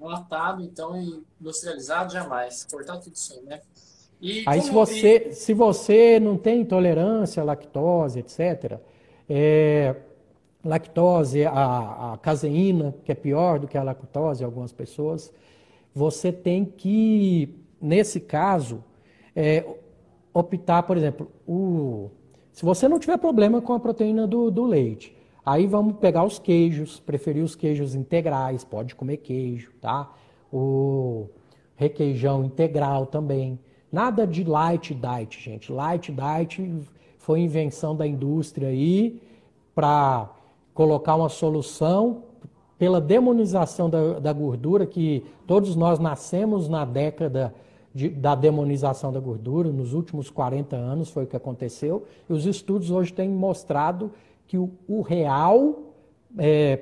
[0.00, 2.64] Enlatado, então, e industrializado jamais.
[2.70, 3.60] Cortar tudo isso aí, né?
[4.20, 8.78] E aí se você, se você não tem intolerância à lactose, etc.,
[9.28, 9.94] é,
[10.64, 15.32] lactose, a, a caseína, que é pior do que a lactose em algumas pessoas,
[15.94, 18.82] você tem que, nesse caso,
[19.34, 19.64] é,
[20.32, 22.10] optar, por exemplo, o,
[22.52, 25.16] se você não tiver problema com a proteína do, do leite,
[25.48, 30.10] aí vamos pegar os queijos, preferir os queijos integrais, pode comer queijo, tá?
[30.52, 31.26] O
[31.74, 33.58] requeijão integral também.
[33.90, 35.72] Nada de light diet, gente.
[35.72, 39.22] Light diet foi invenção da indústria aí
[39.74, 40.28] para
[40.74, 42.24] colocar uma solução
[42.78, 47.54] pela demonização da, da, gordura que todos nós nascemos na década
[47.94, 52.46] de, da demonização da gordura, nos últimos 40 anos foi o que aconteceu, e os
[52.46, 54.12] estudos hoje têm mostrado
[54.48, 55.94] que o, o real
[56.38, 56.80] é,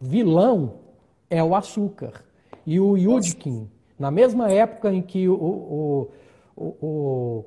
[0.00, 0.74] vilão
[1.30, 2.24] é o açúcar.
[2.66, 6.10] E o Yudkin, na mesma época em que o, o,
[6.56, 7.44] o,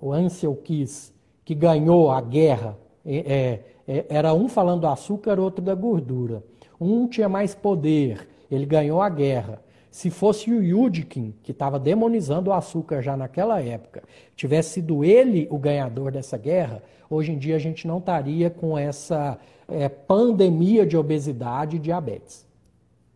[0.00, 1.14] o, Ansel Keys,
[1.44, 6.42] que ganhou a guerra, é, é, era um falando do açúcar, outro da gordura.
[6.80, 12.50] Um tinha mais poder, ele ganhou a guerra Se fosse o Yudkin, que estava demonizando
[12.50, 14.02] o açúcar já naquela época,
[14.34, 16.82] tivesse sido ele o ganhador dessa guerra,
[17.14, 22.46] hoje em dia a gente não estaria com essa é, pandemia de obesidade e diabetes.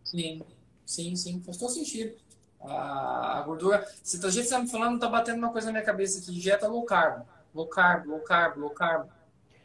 [0.03, 0.41] Sim,
[0.85, 2.13] sim, sim, faz todo sentido.
[2.61, 6.19] A, gordura, se a gente está me falando, está batendo uma coisa na minha cabeça
[6.19, 9.07] aqui, dieta low carb, low carb, low carb, low carb.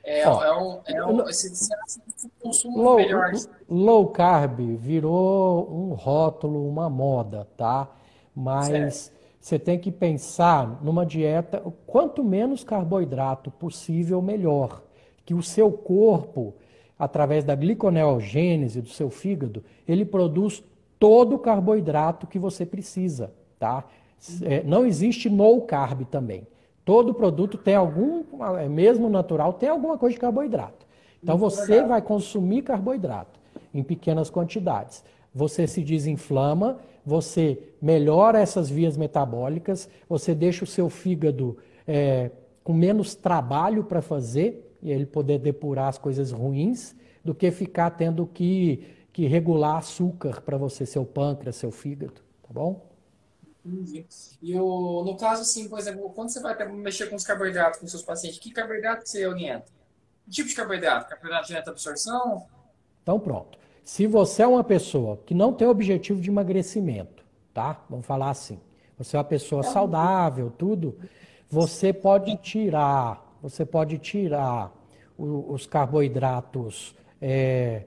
[0.05, 1.71] É, Ó, é um, é um, esse, esse
[2.41, 3.33] consumo low, melhor.
[3.69, 7.89] Low carb virou um rótulo, uma moda, tá?
[8.35, 9.22] Mas certo.
[9.43, 14.81] Você tem que pensar numa dieta, quanto menos carboidrato possível, melhor.
[15.27, 16.55] Que o seu corpo,
[16.97, 20.63] através da gliconeogênese do seu fígado, ele produz
[20.97, 23.85] todo o carboidrato que você precisa, tá?
[24.43, 26.47] É, não existe no carb também.
[26.85, 28.23] Todo produto tem algum,
[28.61, 30.87] é mesmo natural, tem alguma coisa de carboidrato.
[31.21, 33.41] Então você vai consumir carboidrato
[33.75, 35.05] em pequenas quantidades.
[35.35, 42.31] Você se desinflama, você melhora essas vias metabólicas, você deixa o seu fígado é,
[42.63, 47.91] com menos trabalho para fazer e ele poder depurar as coisas ruins, do que ficar
[47.91, 52.91] tendo que, que regular açúcar para você, seu pâncreas, seu fígado, tá bom?
[53.65, 54.05] Entendi.
[54.43, 57.87] E o, no caso, assim, por exemplo, quando você vai mexer com os carboidratos com
[57.87, 59.67] seus pacientes, que carboidrato você orienta?
[60.25, 61.09] Que tipo de carboidrato?
[61.09, 62.47] Carboidrato de alta absorção?
[63.03, 63.62] Então, pronto.
[63.85, 67.83] Se você é uma pessoa que não tem objetivo de emagrecimento, tá?
[67.91, 68.59] Vamos falar assim.
[68.97, 70.97] Você é uma pessoa saudável, tudo.
[71.51, 74.73] Você pode tirar, você pode tirar
[75.19, 77.83] os carboidratos é,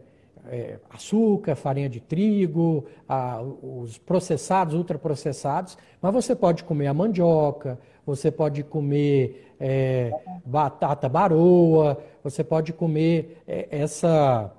[0.48, 7.80] é, açúcar, farinha de trigo, a, os processados, ultraprocessados, mas você pode comer a mandioca,
[8.06, 10.12] você pode comer é,
[10.46, 14.52] batata baroa, você pode comer é, essa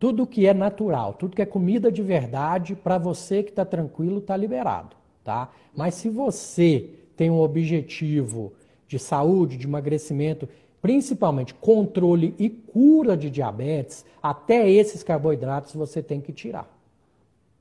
[0.00, 4.18] tudo que é natural, tudo que é comida de verdade, para você que está tranquilo,
[4.18, 5.52] está liberado, tá?
[5.76, 8.54] Mas se você tem um objetivo
[8.88, 10.48] de saúde, de emagrecimento
[10.80, 16.66] principalmente controle e cura de diabetes, até esses carboidratos você tem que tirar.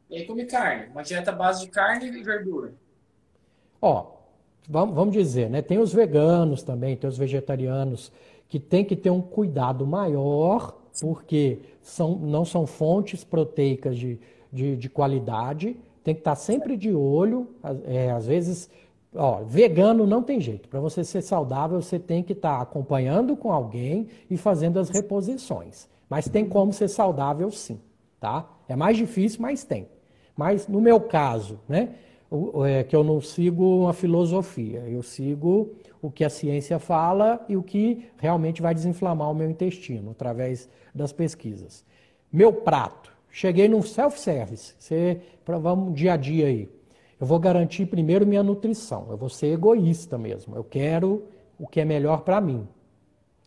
[0.10, 2.74] E aí come carne, uma dieta base de carne e verdura.
[3.82, 4.14] Ó,
[4.68, 5.62] vamos, vamos dizer, né?
[5.62, 8.14] Tem os veganos também, tem os vegetarianos
[8.48, 14.20] que tem que ter um cuidado maior, porque são, não são fontes proteicas de,
[14.52, 17.48] de, de qualidade, tem que estar sempre de olho,
[17.86, 18.70] é, às vezes
[19.16, 20.70] Ó, vegano não tem jeito.
[20.70, 24.90] Para você ser saudável, você tem que estar tá acompanhando com alguém e fazendo as
[24.90, 25.90] reposições.
[26.10, 27.80] Mas tem como ser saudável sim,
[28.20, 28.48] tá?
[28.68, 29.88] É mais difícil, mas tem.
[30.36, 31.90] Mas no meu caso, né,
[32.66, 37.58] é que eu não sigo uma filosofia, eu sigo o que a ciência fala e
[37.58, 41.84] o que realmente vai desinflamar o meu intestino através das pesquisas.
[42.32, 46.70] Meu prato, cheguei no self-service, você vamos dia a dia aí.
[47.20, 49.08] Eu vou garantir primeiro minha nutrição.
[49.10, 50.56] Eu vou ser egoísta mesmo.
[50.56, 51.26] Eu quero
[51.60, 52.66] o que é melhor para mim.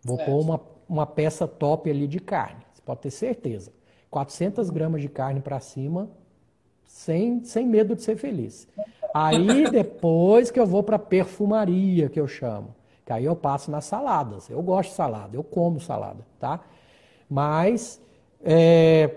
[0.05, 0.31] Vou certo.
[0.31, 2.61] pôr uma, uma peça top ali de carne.
[2.75, 3.73] Você pode ter certeza.
[4.11, 6.11] 400 gramas de carne para cima,
[6.93, 8.69] sem, sem medo de ser feliz.
[9.15, 12.75] Aí depois que eu vou para perfumaria, que eu chamo.
[13.05, 14.49] Que aí eu passo nas saladas.
[14.49, 16.61] Eu gosto de salada, eu como salada, tá?
[17.29, 18.01] Mas
[18.43, 19.11] é,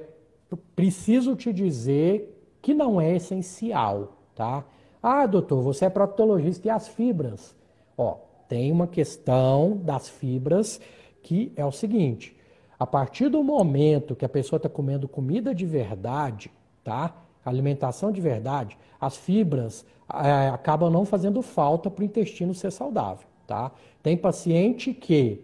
[0.76, 4.66] preciso te dizer que não é essencial tá?
[5.02, 7.56] Ah, doutor, você é proctologista e as fibras?
[7.98, 8.18] Ó,
[8.50, 10.80] tem uma questão das fibras
[11.24, 12.36] que é o seguinte:
[12.78, 16.52] a partir do momento que a pessoa está comendo comida de verdade,
[16.84, 17.16] tá?
[17.46, 23.26] Alimentação de verdade, as fibras é, acabam não fazendo falta para o intestino ser saudável,
[23.46, 23.72] tá?
[24.02, 25.40] Tem paciente que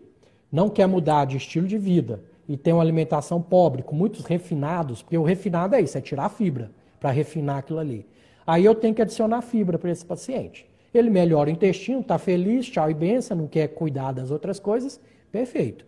[0.51, 5.01] não quer mudar de estilo de vida e tem uma alimentação pobre, com muitos refinados,
[5.01, 8.05] porque o refinado é isso, é tirar a fibra para refinar aquilo ali.
[8.45, 10.69] Aí eu tenho que adicionar fibra para esse paciente.
[10.93, 14.99] Ele melhora o intestino, está feliz, tchau e benção, não quer cuidar das outras coisas,
[15.31, 15.85] perfeito.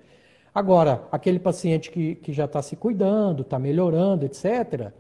[0.56, 4.94] Agora, aquele paciente que, que já está se cuidando, está melhorando, etc.,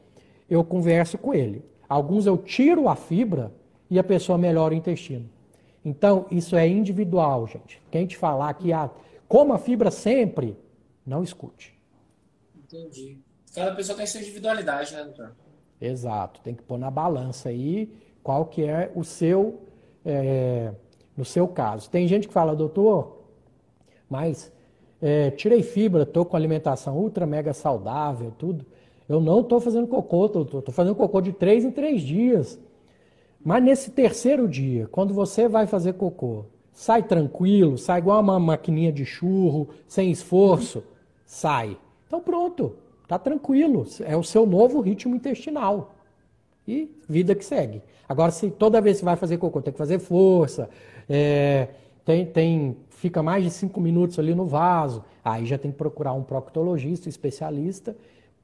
[0.53, 1.63] eu converso com ele.
[1.87, 3.51] Alguns eu tiro a fibra
[3.89, 5.29] e a pessoa melhora o intestino.
[5.83, 7.81] Então, isso é individual, gente.
[7.91, 8.89] Quem te falar que ah,
[9.27, 10.57] coma fibra sempre,
[11.05, 11.77] não escute.
[12.55, 13.17] Entendi.
[13.53, 15.35] Cada pessoa tem sua individualidade, né, doutor?
[15.79, 17.93] Exato, tem que pôr na balança aí
[18.23, 19.61] qual que é o seu,
[20.05, 20.71] é,
[21.17, 21.89] no seu caso.
[21.89, 23.25] Tem gente que fala, doutor,
[24.09, 24.51] mas
[25.01, 28.65] é, tirei fibra, estou com alimentação ultra mega saudável, tudo.
[29.07, 32.59] Eu não estou fazendo cocô, estou fazendo cocô de três em três dias.
[33.43, 38.91] Mas nesse terceiro dia, quando você vai fazer cocô, sai tranquilo, sai igual uma maquininha
[38.91, 40.83] de churro, sem esforço,
[41.25, 41.77] sai.
[42.07, 42.73] Então pronto,
[43.07, 45.93] Tá tranquilo, é o seu novo ritmo intestinal.
[46.67, 47.81] E vida que segue.
[48.07, 50.69] Agora, se toda vez que vai fazer cocô tem que fazer força,
[51.09, 51.67] é,
[52.05, 56.13] tem, tem, fica mais de cinco minutos ali no vaso, aí já tem que procurar
[56.13, 57.95] um proctologista, especialista,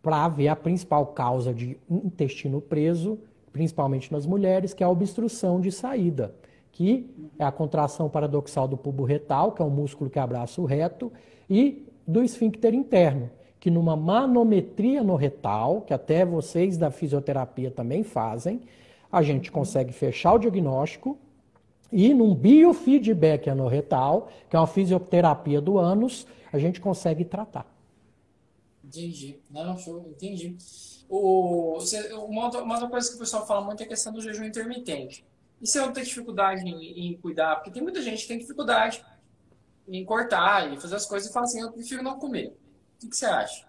[0.01, 3.19] para ver a principal causa de intestino preso,
[3.51, 6.33] principalmente nas mulheres, que é a obstrução de saída,
[6.71, 10.65] que é a contração paradoxal do pubo retal, que é o músculo que abraça o
[10.65, 11.11] reto,
[11.49, 13.29] e do esfíncter interno,
[13.59, 18.61] que numa manometria no retal, que até vocês da fisioterapia também fazem,
[19.11, 21.17] a gente consegue fechar o diagnóstico
[21.91, 27.65] e num biofeedback anorretal, que é uma fisioterapia do ânus, a gente consegue tratar.
[28.89, 29.39] Entendi.
[29.51, 30.57] Não, show, entendi.
[31.07, 34.11] O, você, uma, outra, uma outra coisa que o pessoal fala muito é a questão
[34.11, 35.23] do jejum intermitente.
[35.61, 37.57] E se eu tenho dificuldade em, em, cuidar?
[37.57, 39.05] Porque tem muita gente que tem dificuldade
[39.87, 42.47] em cortar e fazer as coisas e fala assim, eu prefiro não comer.
[42.47, 43.67] O que, que você acha?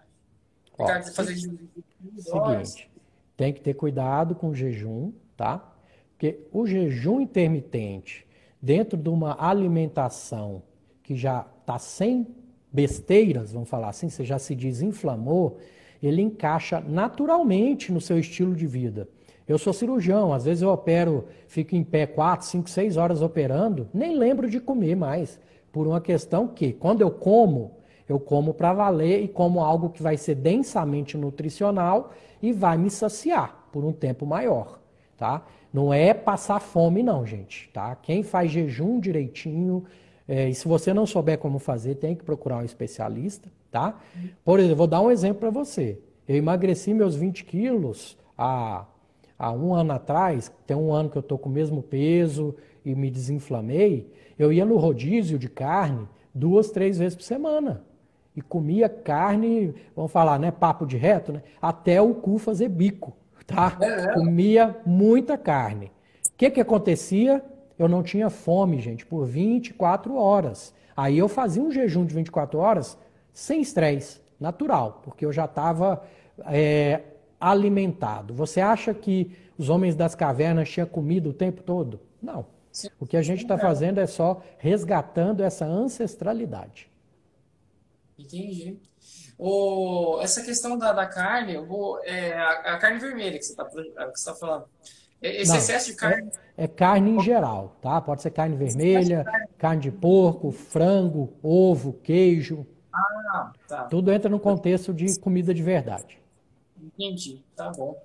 [0.77, 2.89] Ó, fazer seguinte,
[3.37, 5.73] tem que ter cuidado com o jejum, tá?
[6.11, 8.25] Porque o jejum intermitente,
[8.61, 10.63] dentro de uma alimentação
[11.03, 12.23] que já está sem
[12.71, 15.57] besteiras, vamos falar assim, você já se desinflamou,
[16.01, 19.07] ele encaixa naturalmente no seu estilo de vida.
[19.47, 23.89] Eu sou cirurgião, às vezes eu opero, fico em pé 4, 5, 6 horas operando,
[23.93, 25.39] nem lembro de comer mais,
[25.71, 30.01] por uma questão que, quando eu como, eu como para valer e como algo que
[30.01, 32.11] vai ser densamente nutricional
[32.41, 34.79] e vai me saciar por um tempo maior,
[35.17, 35.45] tá?
[35.73, 37.95] Não é passar fome não, gente, tá?
[37.95, 39.85] Quem faz jejum direitinho,
[40.31, 43.99] é, e se você não souber como fazer, tem que procurar um especialista, tá?
[44.45, 45.99] Por exemplo, vou dar um exemplo para você.
[46.25, 48.85] Eu emagreci meus 20 quilos há,
[49.37, 52.55] há um ano atrás, tem um ano que eu estou com o mesmo peso
[52.85, 54.09] e me desinflamei.
[54.39, 57.83] Eu ia no rodízio de carne duas, três vezes por semana.
[58.33, 60.49] E comia carne, vamos falar, né?
[60.49, 61.43] Papo de reto, né?
[61.61, 63.11] Até o cu fazer bico,
[63.45, 63.77] tá?
[63.81, 64.13] É, é.
[64.13, 65.87] Comia muita carne.
[66.27, 67.43] O que que acontecia?
[67.81, 70.71] Eu não tinha fome, gente, por 24 horas.
[70.95, 72.95] Aí eu fazia um jejum de 24 horas
[73.33, 76.03] sem estresse, natural, porque eu já estava
[76.45, 77.01] é,
[77.39, 78.35] alimentado.
[78.35, 81.99] Você acha que os homens das cavernas tinham comido o tempo todo?
[82.21, 82.45] Não.
[82.99, 86.87] O que a gente está fazendo é só resgatando essa ancestralidade.
[88.17, 88.77] Entendi.
[89.39, 93.65] O, essa questão da, da carne, vou, é, a, a, carne vermelha que você está
[93.65, 94.65] tá falando.
[95.21, 96.31] Esse Não, excesso de carne.
[96.57, 98.01] É, é, carne em geral, tá?
[98.01, 99.47] Pode ser carne vermelha, carne.
[99.57, 102.65] carne de porco, frango, ovo, queijo.
[102.93, 103.83] Ah, tá.
[103.83, 106.19] Tudo entra no contexto de comida de verdade.
[106.81, 108.01] Entendi, tá bom.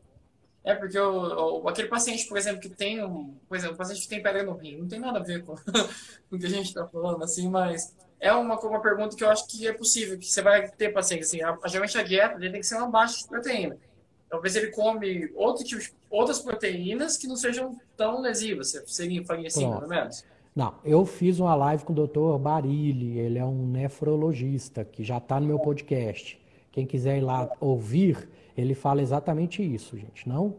[0.63, 4.03] É porque o, o, aquele paciente, por exemplo, que tem um, por exemplo, um paciente
[4.03, 6.51] que tem pedra no rim, não tem nada a ver com, com o que a
[6.51, 10.19] gente está falando, assim, mas é uma, uma pergunta que eu acho que é possível,
[10.19, 12.91] que você vai ter paciente, assim, a, geralmente a dieta dele tem que ser uma
[12.91, 13.79] baixa de proteína.
[14.29, 18.71] Talvez ele come outro tipo de, outras proteínas que não sejam tão lesivas.
[18.71, 20.25] Você seria, faria assim, pelo menos?
[20.55, 22.39] Não, eu fiz uma live com o Dr.
[22.41, 26.41] Barilli, ele é um nefrologista que já está no meu podcast.
[26.73, 30.27] Quem quiser ir lá ouvir, ele fala exatamente isso, gente.
[30.27, 30.55] Não,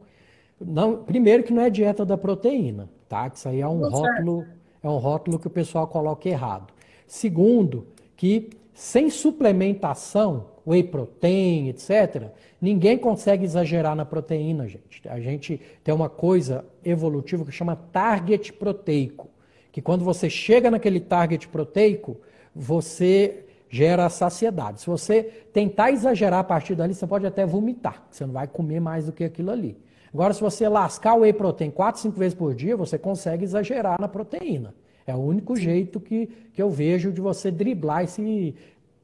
[0.62, 3.28] não, primeiro que não é dieta da proteína, tá?
[3.28, 4.46] Que isso aí é um rótulo,
[4.84, 6.72] é um rótulo que o pessoal coloca errado.
[7.08, 12.30] Segundo, que sem suplementação, whey protein, etc.,
[12.62, 15.08] ninguém consegue exagerar na proteína, gente.
[15.08, 19.30] A gente tem uma coisa evolutiva que chama target proteico,
[19.72, 22.18] que quando você chega naquele target proteico,
[22.54, 24.82] você gera saciedade.
[24.82, 28.82] Se você tentar exagerar a partir dali, você pode até vomitar, você não vai comer
[28.82, 29.78] mais do que aquilo ali.
[30.14, 34.00] Agora, se você lascar o whey protein 4, 5 vezes por dia, você consegue exagerar
[34.00, 34.74] na proteína.
[35.06, 38.54] É o único jeito que, que eu vejo de você driblar esse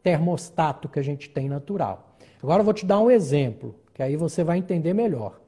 [0.04, 2.16] termostato que a gente tem natural.
[2.41, 5.39] Agora eu vou te dar um exemplo, que aí você vai entender melhor.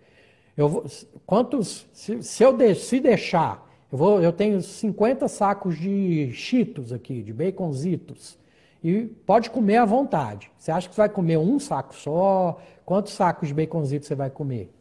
[0.56, 0.86] Eu vou,
[1.26, 6.94] quantos, se, se eu de, se deixar, eu, vou, eu tenho 50 sacos de cheetos
[6.94, 8.38] aqui, de baconzitos,
[8.82, 10.50] e pode comer à vontade.
[10.58, 12.60] Você acha que vai comer um saco só?
[12.86, 14.72] Quantos sacos de baconzitos você vai comer?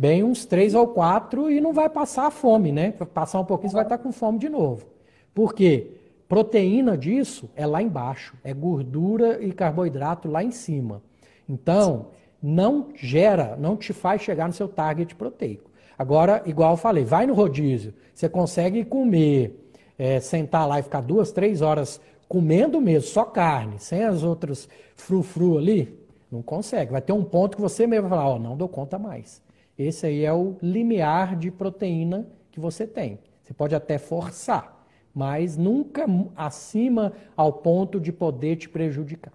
[0.00, 2.92] bem uns três ou quatro e não vai passar fome, né?
[3.12, 4.86] Passar um pouquinho, você vai estar com fome de novo.
[5.34, 5.90] Por quê?
[6.30, 11.02] Proteína disso é lá embaixo, é gordura e carboidrato lá em cima.
[11.48, 12.10] Então,
[12.40, 15.68] não gera, não te faz chegar no seu target proteico.
[15.98, 21.00] Agora, igual eu falei, vai no rodízio, você consegue comer, é, sentar lá e ficar
[21.00, 25.98] duas, três horas comendo mesmo, só carne, sem as outras frufru ali,
[26.30, 26.92] não consegue.
[26.92, 29.42] Vai ter um ponto que você mesmo vai falar, ó, oh, não dou conta mais.
[29.76, 33.18] Esse aí é o limiar de proteína que você tem.
[33.42, 34.79] Você pode até forçar,
[35.14, 36.06] mas nunca
[36.36, 39.32] acima ao ponto de poder te prejudicar.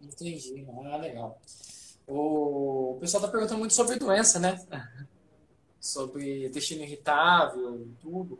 [0.00, 0.66] Entendi.
[0.84, 1.38] Ah, legal.
[2.06, 4.60] O pessoal está perguntando muito sobre doença, né?
[5.80, 8.38] sobre intestino irritável, tudo.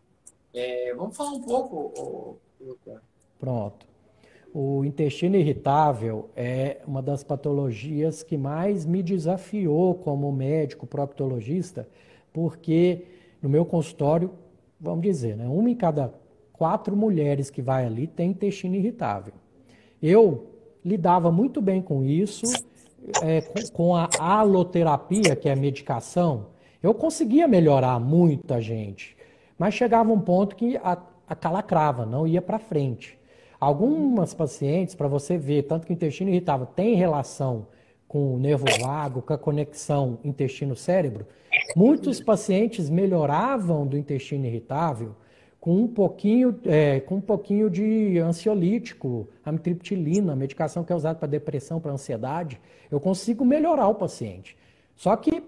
[0.55, 3.03] É, vamos falar um pouco, doutor.
[3.39, 3.87] Pronto.
[4.55, 11.87] O intestino irritável é uma das patologias que mais me desafiou como médico proctologista,
[12.33, 13.05] porque
[13.43, 14.33] no meu consultório,
[14.81, 16.11] vamos dizer, né, uma em cada
[16.57, 19.35] quatro mulheres que vai ali tem intestino irritável.
[20.03, 20.47] Eu
[20.85, 22.47] lidava muito bem com isso,
[23.23, 23.41] é,
[23.73, 26.47] com, a aloterapia, que é a medicação,
[26.83, 29.17] eu conseguia melhorar muita gente,
[29.59, 33.19] mas chegava um ponto que a, a calacrava, não ia para frente.
[33.59, 37.67] Algumas pacientes, para você ver, tanto que o intestino irritável tem relação
[38.07, 41.27] com o nervo vago, com a conexão intestino-cérebro,
[41.75, 45.15] muitos pacientes melhoravam do intestino irritável
[45.67, 51.27] com um pouquinho, é, com um pouquinho de ansiolítico, amitriptilina, medicação que é usada para
[51.27, 54.57] depressão, para ansiedade, eu consigo melhorar o paciente.
[54.95, 55.43] Só que,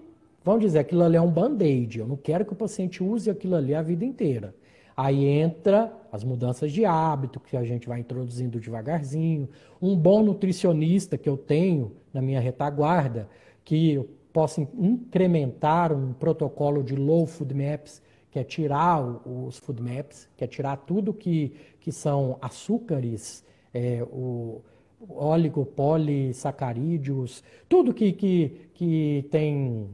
[0.45, 3.55] vamos dizer, aquilo ali é um band-aid, eu não quero que o paciente use aquilo
[3.55, 4.57] ali a vida inteira.
[4.97, 9.49] Aí entra as mudanças de hábito que a gente vai introduzindo devagarzinho,
[9.81, 13.29] um bom nutricionista que eu tenho na minha retaguarda,
[13.65, 19.83] que eu possa incrementar um protocolo de low food maps, que é tirar os food
[19.83, 24.61] maps, que é tirar tudo que, que são açúcares, é, o
[25.09, 29.89] oligopolissacarídeos, tudo que, que, que tem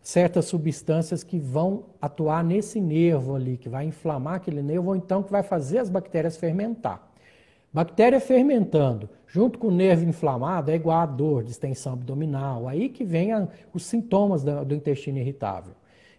[0.00, 5.20] certas substâncias que vão atuar nesse nervo ali, que vai inflamar aquele nervo, ou então
[5.22, 7.10] que vai fazer as bactérias fermentar.
[7.72, 12.68] Bactéria fermentando, junto com o nervo inflamado, é igual a dor, distensão abdominal.
[12.68, 15.74] Aí que vem a, os sintomas do intestino irritável.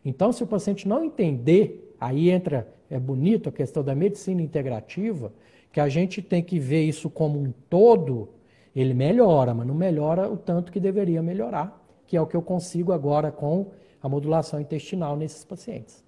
[0.06, 5.34] Então, se o paciente não entender, aí entra, é bonito a questão da medicina integrativa,
[5.72, 8.30] que a gente tem que ver isso como um todo,
[8.74, 12.42] ele melhora, mas não melhora o tanto que deveria melhorar que é o que eu
[12.42, 16.04] consigo agora com a modulação intestinal nesses pacientes.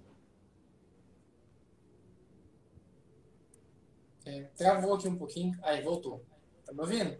[4.24, 5.58] É, travou aqui um pouquinho.
[5.62, 6.24] Aí, voltou.
[6.64, 7.16] Tá me ouvindo?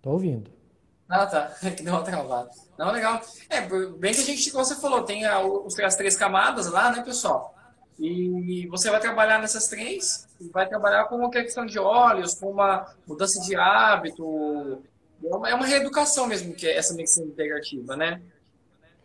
[0.00, 0.57] Tô ouvindo.
[1.08, 1.54] Ah, tá.
[1.62, 2.50] É que deu uma travada.
[2.76, 3.20] Não, legal.
[3.48, 7.54] É, bem que a gente, como você falou, tem as três camadas lá, né, pessoal?
[7.98, 12.94] E você vai trabalhar nessas três, vai trabalhar com uma questão de óleos, com uma
[13.04, 14.80] mudança de hábito,
[15.24, 18.22] é uma, é uma reeducação mesmo, que é essa medicina integrativa, né?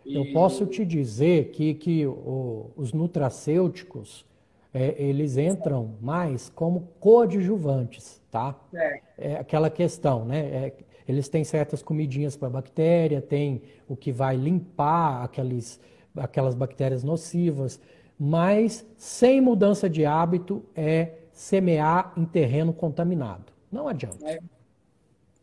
[0.06, 0.16] E...
[0.16, 4.26] Eu posso te dizer que, que o, os nutracêuticos,
[4.72, 8.56] é, eles entram mais como coadjuvantes, tá?
[8.74, 10.40] É, é aquela questão, né?
[10.40, 10.74] É,
[11.08, 15.80] eles têm certas comidinhas para bactéria, tem o que vai limpar aqueles,
[16.16, 17.80] aquelas bactérias nocivas,
[18.20, 23.52] mas sem mudança de hábito é semear em terreno contaminado.
[23.72, 24.30] Não adianta.
[24.30, 24.40] É.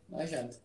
[0.09, 0.57] Não adianta.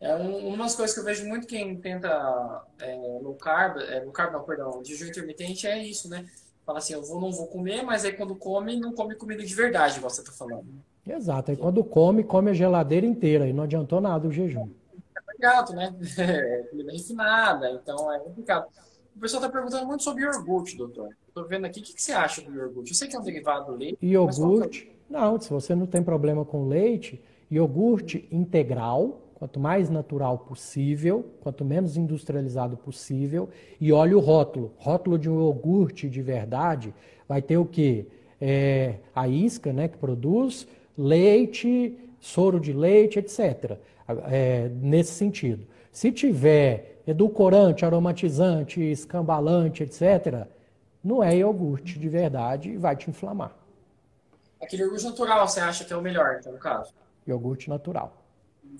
[0.00, 4.00] É um, uma das coisas que eu vejo muito quem tenta é, low carb, é,
[4.00, 6.26] low carb não, perdão, jejum intermitente é isso, né?
[6.66, 9.54] Fala assim, eu vou, não vou comer, mas aí quando come, não come comida de
[9.54, 10.66] verdade, igual você está falando.
[11.06, 14.68] Exato, aí quando come, come a geladeira inteira e não adiantou nada o jejum.
[15.14, 15.94] É complicado, né?
[16.18, 18.66] É comida refinada, então é complicado.
[19.14, 21.10] O pessoal está perguntando muito sobre iogurte, doutor.
[21.28, 22.90] Estou vendo aqui, o que, que, você acha do iogurte?
[22.90, 23.98] Eu sei que é um derivado do leite.
[24.02, 24.90] Iogurte?
[25.08, 31.64] Não, se você não tem problema com leite, Iogurte integral, quanto mais natural possível, quanto
[31.64, 33.48] menos industrializado possível,
[33.80, 34.72] e olha o rótulo.
[34.76, 36.94] Rótulo de um iogurte de verdade
[37.28, 38.06] vai ter o quê?
[38.40, 40.66] É, a isca né, que produz,
[40.96, 43.78] leite, soro de leite, etc.
[44.30, 45.66] É, nesse sentido.
[45.90, 50.46] Se tiver edulcorante, aromatizante, escambalante, etc.,
[51.02, 53.54] não é iogurte de verdade e vai te inflamar.
[54.60, 56.92] Aquele iogurte natural você acha que é o melhor, então, no caso?
[57.26, 58.24] Iogurte natural.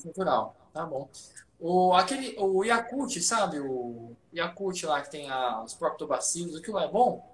[0.04, 1.08] Natural, tá bom.
[1.60, 3.60] O, aquele, o Yakult, sabe?
[3.60, 7.30] O Yakult lá que tem a, os proctobacilos, aquilo é bom?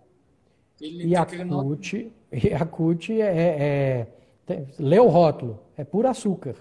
[0.80, 4.06] Ele Yakult, Yakult é, é,
[4.50, 6.56] tem, lê o rótulo, é puro açúcar.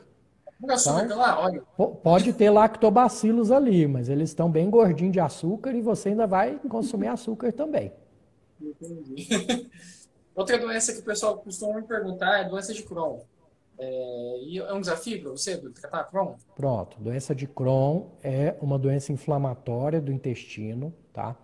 [0.62, 1.64] Puro açúcar, então, lá, olha.
[2.04, 6.60] Pode ter lactobacilos ali, mas eles estão bem gordinhos de açúcar e você ainda vai
[6.70, 7.92] consumir açúcar também.
[8.62, 9.28] Entendi.
[10.36, 13.20] Outra doença que o pessoal costuma me perguntar é a doença de Crohn.
[13.80, 16.36] É, e é um desafio para você tratar Crohn?
[16.56, 16.98] Pronto.
[17.00, 21.36] Doença de Crohn é uma doença inflamatória do intestino, tá?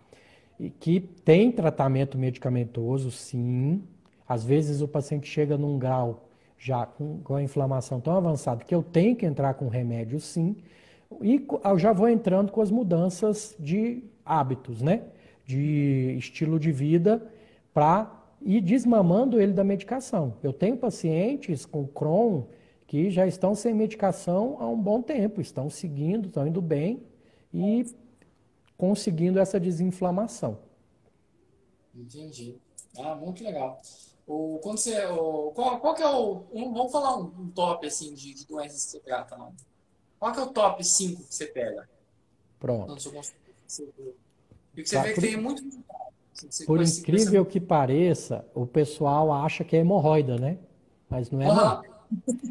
[0.59, 3.83] E que tem tratamento medicamentoso, sim.
[4.27, 6.24] Às vezes o paciente chega num grau
[6.57, 10.55] já com, com a inflamação tão avançada que eu tenho que entrar com remédio, sim.
[11.21, 15.03] E eu já vou entrando com as mudanças de hábitos, né?
[15.45, 17.25] De estilo de vida
[17.73, 20.35] para e desmamando ele da medicação.
[20.43, 22.43] Eu tenho pacientes com Crohn
[22.87, 27.03] que já estão sem medicação há um bom tempo, estão seguindo, estão indo bem
[27.53, 27.85] e
[28.77, 30.59] conseguindo essa desinflamação.
[31.93, 32.55] Entendi.
[32.97, 33.79] Ah, muito legal.
[34.27, 36.43] O, quando você, o, qual, qual que é o.
[36.51, 39.53] Um, vamos falar um, um, top assim, de, de doenças que você trata, não?
[40.19, 41.87] Qual que é o top 5 que você pega?
[42.59, 42.93] Pronto.
[44.75, 45.63] E que você tá, vê que por, tem muito.
[46.33, 50.57] Assim, por incrível que pareça, o pessoal acha que é hemorroida, né?
[51.07, 51.55] Mas não é, uhum.
[51.55, 51.83] não.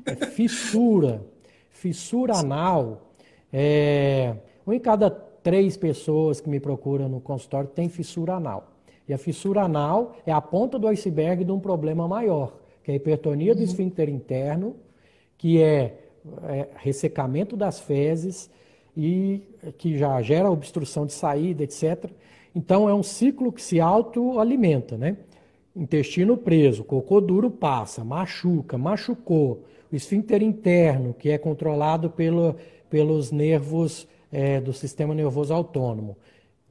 [0.06, 1.26] É fissura.
[1.70, 3.10] Fissura anal.
[3.52, 8.73] É, um em cada três pessoas que me procuram no consultório tem fissura anal.
[9.08, 12.94] E a fissura anal é a ponta do iceberg de um problema maior, que é
[12.94, 13.64] a hipertonia do uhum.
[13.64, 14.76] esfíncter interno,
[15.36, 15.98] que é,
[16.44, 18.50] é ressecamento das fezes
[18.96, 19.42] e
[19.76, 22.10] que já gera obstrução de saída, etc.
[22.54, 25.16] Então é um ciclo que se autoalimenta, né?
[25.74, 29.64] Intestino preso, cocô duro passa, machuca, machucou.
[29.90, 32.54] O esfíncter interno, que é controlado pelo,
[32.88, 36.16] pelos nervos é, do sistema nervoso autônomo,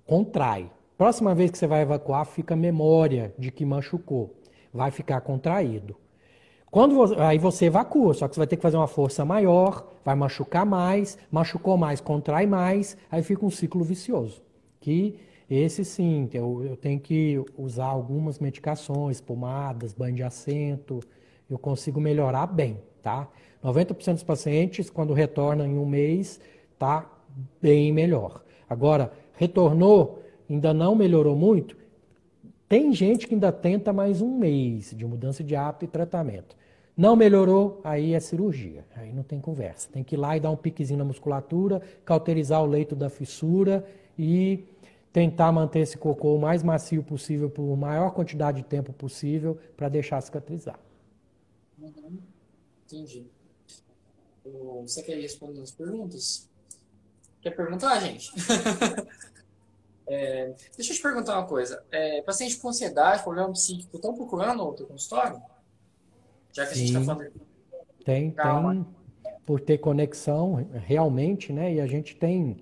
[0.06, 0.70] contrai.
[1.04, 4.34] Próxima vez que você vai evacuar, fica memória de que machucou.
[4.74, 5.98] Vai ficar contraído.
[6.72, 9.86] Quando você, aí você evacua, só que você vai ter que fazer uma força maior,
[10.06, 14.42] vai machucar mais, machucou mais, contrai mais, aí fica um ciclo vicioso.
[14.80, 21.02] Que esse sim, eu, eu tenho que usar algumas medicações, pomadas, banho de assento,
[21.50, 23.28] eu consigo melhorar bem, tá?
[23.62, 26.40] 90% dos pacientes, quando retornam em um mês,
[26.80, 27.06] tá
[27.62, 28.42] bem melhor.
[28.70, 30.23] Agora, retornou,
[30.54, 31.76] ainda não melhorou muito,
[32.68, 36.56] tem gente que ainda tenta mais um mês de mudança de hábito e tratamento.
[36.96, 38.86] Não melhorou, aí é cirurgia.
[38.96, 39.90] Aí não tem conversa.
[39.92, 43.86] Tem que ir lá e dar um piquezinho na musculatura, cauterizar o leito da fissura
[44.18, 44.64] e
[45.12, 49.90] tentar manter esse cocô o mais macio possível por maior quantidade de tempo possível para
[49.90, 50.80] deixar cicatrizar.
[51.80, 52.20] Uhum.
[52.86, 53.26] Entendi.
[54.82, 56.50] Você quer responder as perguntas?
[57.42, 58.32] Quer perguntar, gente?
[60.08, 61.84] é, deixa eu te perguntar uma coisa.
[61.92, 65.42] É, paciente com ansiedade, problema psíquico, estão procurando outro consultório?
[66.52, 67.32] Já que Sim, a gente está falando.
[68.04, 68.86] Tem, tem.
[69.46, 71.74] Por ter conexão, realmente, né?
[71.74, 72.58] E a gente tem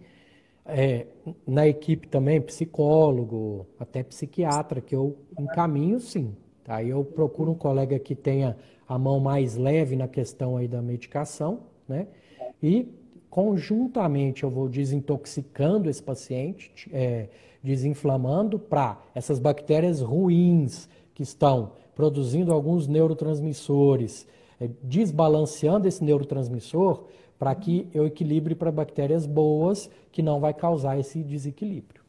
[0.66, 1.06] é,
[1.46, 6.36] na equipe também psicólogo, até psiquiatra, que eu encaminho sim.
[6.64, 6.84] Tá?
[6.84, 8.56] Eu procuro um colega que tenha
[8.88, 12.08] a mão mais leve na questão aí da medicação, né?
[12.62, 12.88] E
[13.32, 17.30] conjuntamente eu vou desintoxicando esse paciente, é,
[17.64, 24.28] desinflamando para essas bactérias ruins que estão produzindo alguns neurotransmissores,
[24.60, 27.06] é, desbalanceando esse neurotransmissor
[27.40, 32.04] para que eu equilibre para bactérias boas que não vai causar esse desequilíbrio.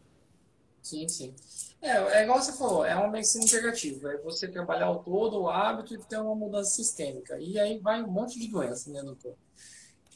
[0.83, 1.33] Sim, sim.
[1.81, 4.12] É, é igual você falou, é uma medicina integrativa.
[4.12, 7.39] É você trabalhar o todo, o hábito e ter uma mudança sistêmica.
[7.39, 9.35] E aí vai um monte de doença, né, doutor?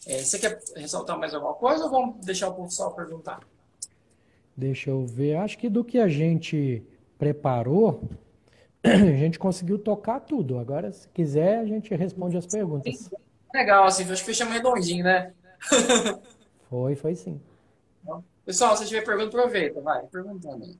[0.06, 3.40] É, você quer ressaltar mais alguma coisa ou vamos deixar o pessoal perguntar?
[4.56, 5.36] Deixa eu ver.
[5.36, 6.82] Acho que do que a gente
[7.18, 8.08] preparou,
[8.84, 10.58] a gente conseguiu tocar tudo.
[10.58, 13.10] Agora, se quiser, a gente responde as perguntas.
[13.52, 15.32] Legal, assim, acho que fechamos redondinho, né?
[16.70, 17.40] foi, foi sim.
[18.44, 20.78] Pessoal, se tiver pergunta, aproveita, vai, perguntando aí.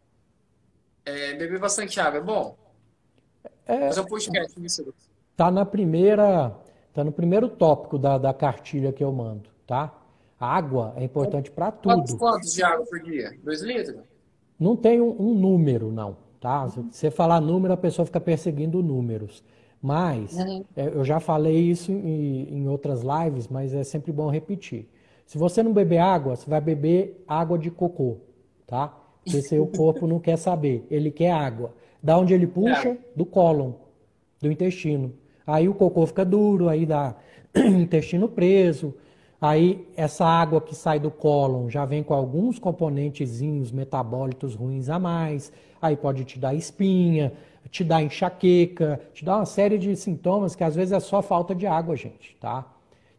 [1.05, 2.57] É, beber bastante água é bom?
[3.67, 4.95] É, Fazer um podcast nisso.
[5.37, 6.57] Tá na primeira
[6.97, 9.93] Está no primeiro tópico da, da cartilha que eu mando, tá?
[10.41, 11.95] água é importante para tudo.
[11.95, 13.37] Quantos, quantos de água por dia?
[13.45, 14.01] Dois litros?
[14.59, 16.67] Não tem um, um número, não, tá?
[16.71, 19.45] Se você falar número, a pessoa fica perseguindo números.
[19.83, 20.65] Mas, uhum.
[20.75, 24.89] é, eu já falei isso em, em outras lives, mas é sempre bom repetir.
[25.27, 28.17] Se você não beber água, você vai beber água de cocô,
[28.67, 28.89] tá?
[29.23, 31.75] Porque seu corpo não quer saber, ele quer água.
[32.03, 32.89] Da onde ele puxa?
[32.89, 32.99] É.
[33.15, 33.73] Do cólon,
[34.41, 35.13] do intestino.
[35.47, 37.15] Aí o cocô fica duro, aí dá
[37.55, 38.95] intestino preso.
[39.41, 44.99] Aí essa água que sai do cólon já vem com alguns componentezinhos metabólitos ruins a
[44.99, 45.53] mais.
[45.81, 47.33] Aí pode te dar espinha,
[47.71, 51.55] te dar enxaqueca, te dar uma série de sintomas que às vezes é só falta
[51.55, 52.67] de água, gente, tá?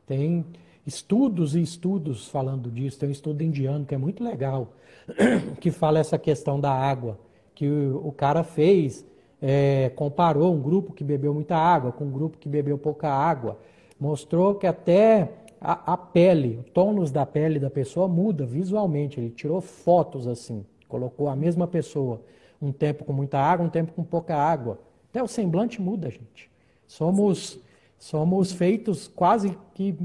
[0.06, 0.46] Tem
[0.86, 3.00] estudos e estudos falando disso.
[3.00, 4.74] Tem um estudo indiano que é muito legal,
[5.62, 7.20] que fala essa questão da água,
[7.54, 9.06] que o, o cara fez
[9.42, 13.58] é, comparou um grupo que bebeu muita água com um grupo que bebeu pouca água.
[14.00, 19.20] Mostrou que até a, a pele, o tônus da pele da pessoa muda visualmente.
[19.20, 22.22] Ele tirou fotos assim, colocou a mesma pessoa
[22.62, 24.80] um tempo com muita água, um tempo com pouca água.
[25.10, 26.50] Até o semblante muda, gente.
[26.88, 27.60] Somos,
[27.98, 29.96] somos feitos quase que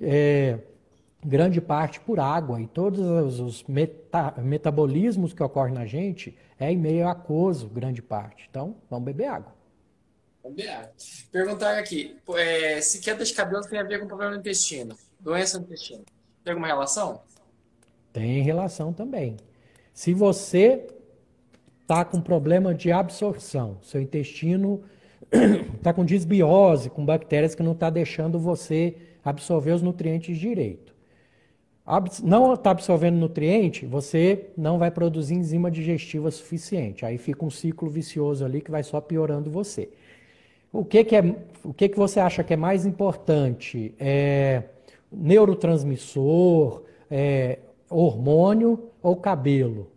[0.00, 0.58] é,
[1.26, 6.76] grande parte por água e todos os meta, metabolismos que ocorrem na gente é em
[6.76, 8.46] meio aquoso, grande parte.
[8.48, 9.52] Então, vamos beber água.
[10.42, 10.92] Vamos beber água.
[11.32, 15.58] Perguntar aqui, é, se queda de cabelo tem a ver com problema no intestino, doença
[15.58, 16.04] no intestino,
[16.44, 17.20] tem alguma relação?
[18.12, 19.36] Tem relação também.
[19.92, 20.86] Se você
[21.86, 23.78] está com problema de absorção.
[23.80, 24.82] Seu intestino
[25.76, 30.95] está com desbiose, com bactérias que não está deixando você absorver os nutrientes direito.
[32.24, 37.06] Não está absorvendo nutriente, você não vai produzir enzima digestiva suficiente.
[37.06, 39.88] Aí fica um ciclo vicioso ali que vai só piorando você.
[40.72, 43.94] O que, que, é, o que, que você acha que é mais importante?
[44.00, 44.64] É
[45.12, 49.88] neurotransmissor, é, hormônio ou cabelo?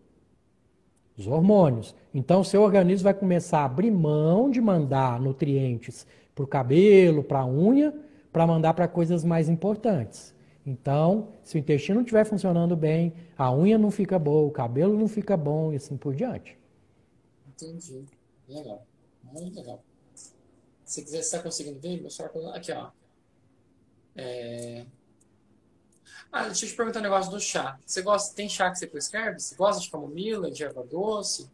[1.17, 1.95] Os hormônios.
[2.13, 7.39] Então, seu organismo vai começar a abrir mão de mandar nutrientes para o cabelo, para
[7.39, 7.93] a unha,
[8.31, 10.33] para mandar para coisas mais importantes.
[10.65, 14.97] Então, se o intestino não estiver funcionando bem, a unha não fica boa, o cabelo
[14.97, 16.57] não fica bom e assim por diante.
[17.47, 18.05] Entendi.
[18.47, 18.85] Legal.
[19.23, 19.83] Muito legal.
[20.83, 22.01] Se quiser, você está conseguindo ver?
[22.01, 22.89] Meu celular aqui, ó.
[24.15, 24.85] É...
[26.31, 27.79] Ah, deixa eu te perguntar um negócio do chá.
[27.85, 29.39] Você gosta, tem chá que você prescreve?
[29.39, 31.49] Você gosta de camomila, de erva doce?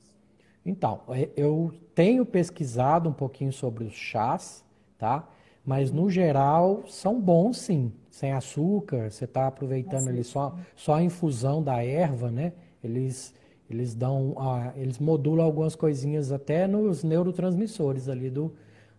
[0.66, 4.66] Então, é, eu tenho pesquisado um pouquinho sobre os chás,
[4.98, 5.28] tá?
[5.64, 9.12] Mas no geral são bons sim, sem açúcar.
[9.12, 12.54] Você está aproveitando ali só, só a infusão da erva, né?
[12.84, 13.34] Eles
[13.68, 18.54] eles dão, ah, eles modulam algumas coisinhas até nos neurotransmissores ali do,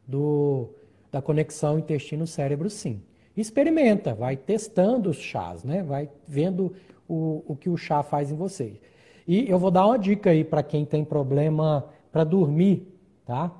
[0.06, 0.68] do
[1.10, 3.00] da conexão intestino-cérebro, sim
[3.36, 5.82] experimenta, vai testando os chás, né?
[5.82, 6.72] Vai vendo
[7.08, 8.80] o, o que o chá faz em você.
[9.28, 12.86] E eu vou dar uma dica aí para quem tem problema para dormir,
[13.26, 13.52] tá?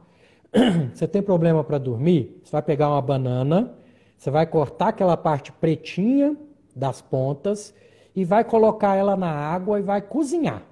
[0.95, 2.41] Você tem problema para dormir?
[2.43, 3.75] Você vai pegar uma banana,
[4.17, 6.37] você vai cortar aquela parte pretinha
[6.75, 7.75] das pontas
[8.15, 10.63] e vai colocar ela na água e vai cozinhar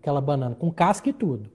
[0.00, 1.50] aquela banana com casca e tudo.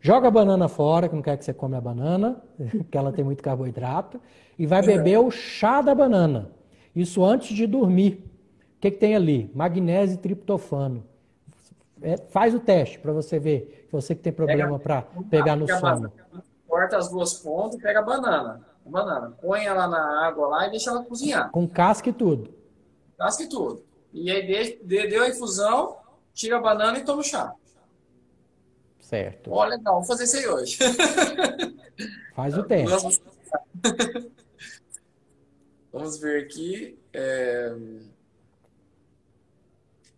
[0.00, 2.42] Joga a banana fora, que não quer que você come a banana,
[2.76, 4.20] porque ela tem muito carboidrato,
[4.58, 6.50] e vai beber o chá da banana.
[6.94, 8.22] Isso antes de dormir.
[8.76, 9.50] O que, que tem ali?
[9.54, 11.02] Magnésio e triptofano.
[12.02, 13.88] É, faz o teste para você ver.
[13.90, 16.12] Você que tem problema para pegar no sono.
[16.68, 18.73] Corta as duas pontas e pega a banana.
[18.86, 19.30] A banana.
[19.40, 21.50] Põe ela na água lá e deixa ela cozinhar.
[21.50, 22.54] Com casca e tudo.
[23.18, 23.84] Casca e tudo.
[24.12, 25.96] E aí deu a infusão,
[26.32, 27.54] tira a banana e toma o chá.
[29.00, 29.50] Certo.
[29.52, 30.78] Ó, legal, vou fazer isso aí hoje.
[32.34, 32.90] Faz o teste.
[32.90, 33.20] Vamos,
[35.92, 36.98] Vamos ver aqui.
[37.12, 37.72] É...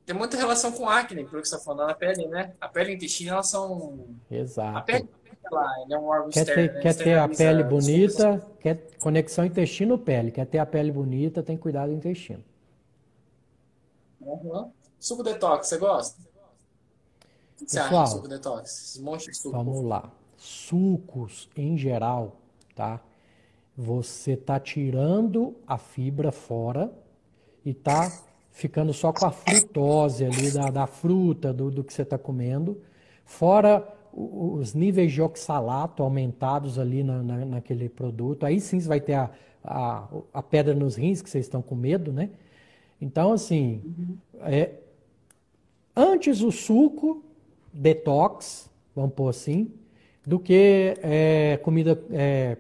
[0.07, 2.55] Tem muita relação com acne, pelo que você está falando, na pele, né?
[2.61, 4.07] A pele e o intestino, elas são.
[4.31, 4.79] Exato.
[4.79, 5.09] A pele
[5.51, 10.31] ela é um órgão quer externo, ter, quer ter a pele bonita, quer conexão intestino-pele.
[10.31, 12.45] Quer ter a pele bonita, tem que cuidar do intestino.
[14.21, 14.71] Uhum.
[14.99, 16.21] Suco detox, você gosta?
[17.59, 19.01] Pessoal, suco detox?
[19.01, 19.57] de suco.
[19.57, 20.11] Vamos lá.
[20.37, 22.37] Sucos, em geral,
[22.75, 23.01] tá?
[23.77, 26.91] Você está tirando a fibra fora
[27.65, 28.11] e está
[28.51, 32.81] ficando só com a frutose ali da, da fruta, do, do que você está comendo.
[33.25, 38.47] Fora os níveis de oxalato aumentados ali na, na, naquele produto.
[38.47, 39.31] Aí sim você vai ter a,
[39.63, 42.31] a, a, pedra nos rins, que vocês estão com medo, né?
[42.99, 44.17] Então, assim, uhum.
[44.41, 44.71] é,
[45.95, 47.23] antes o suco
[47.71, 49.71] detox, vamos pôr assim,
[50.27, 52.57] do que é, comida, é,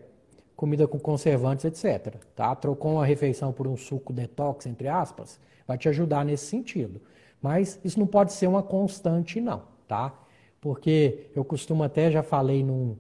[0.55, 2.17] comida com conservantes, etc.
[2.35, 2.55] Tá?
[2.55, 7.01] Trocou uma refeição por um suco detox, entre aspas, vai te ajudar nesse sentido.
[7.41, 10.13] Mas isso não pode ser uma constante, não, tá?
[10.61, 12.97] Porque eu costumo até, já falei num,